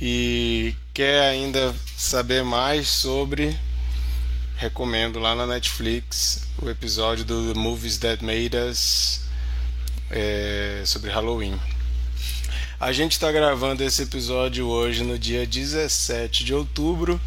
[0.00, 3.58] e quer ainda saber mais sobre,
[4.56, 9.22] recomendo lá na Netflix o episódio do The Movies That Made Us
[10.10, 11.58] é, sobre Halloween.
[12.80, 17.20] A gente está gravando esse episódio hoje no dia 17 de outubro,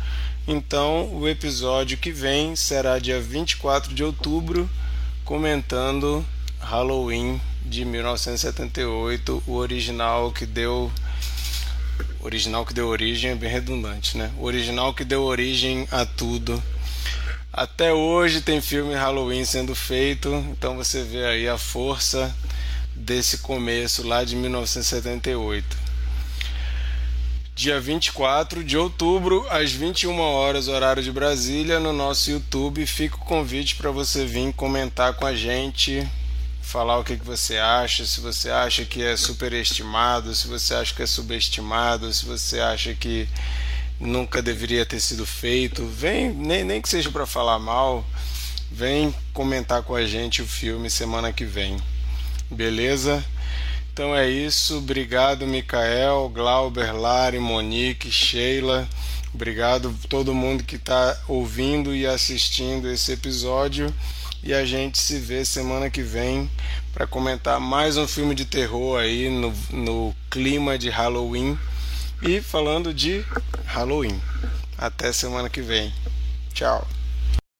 [0.48, 4.69] então o episódio que vem será dia 24 de outubro,
[5.26, 6.26] comentando
[6.57, 10.89] Halloween de 1978, o original que deu
[12.19, 14.32] original que deu origem é bem redundante, né?
[14.38, 16.61] O original que deu origem a tudo.
[17.53, 22.34] Até hoje tem filme Halloween sendo feito, então você vê aí a força
[22.95, 25.78] desse começo lá de 1978.
[27.53, 32.86] Dia 24 de outubro, às 21 horas, horário de Brasília, no nosso YouTube.
[32.86, 36.07] Fica o convite para você vir comentar com a gente
[36.72, 40.95] falar o que, que você acha, se você acha que é superestimado, se você acha
[40.95, 43.27] que é subestimado, se você acha que
[43.99, 45.85] nunca deveria ter sido feito.
[45.85, 48.06] Vem, nem, nem que seja para falar mal,
[48.72, 51.76] vem comentar com a gente o filme semana que vem.
[52.49, 53.22] Beleza?
[53.91, 54.77] Então é isso.
[54.77, 58.88] Obrigado, Micael, Glauber, Lari, Monique, Sheila.
[59.34, 63.93] Obrigado todo mundo que está ouvindo e assistindo esse episódio
[64.44, 66.50] e a gente se vê semana que vem
[66.94, 71.58] para comentar mais um filme de terror aí no, no clima de Halloween
[72.22, 73.24] e falando de
[73.66, 74.20] Halloween.
[74.78, 75.94] Até semana que vem.
[76.54, 76.88] Tchau.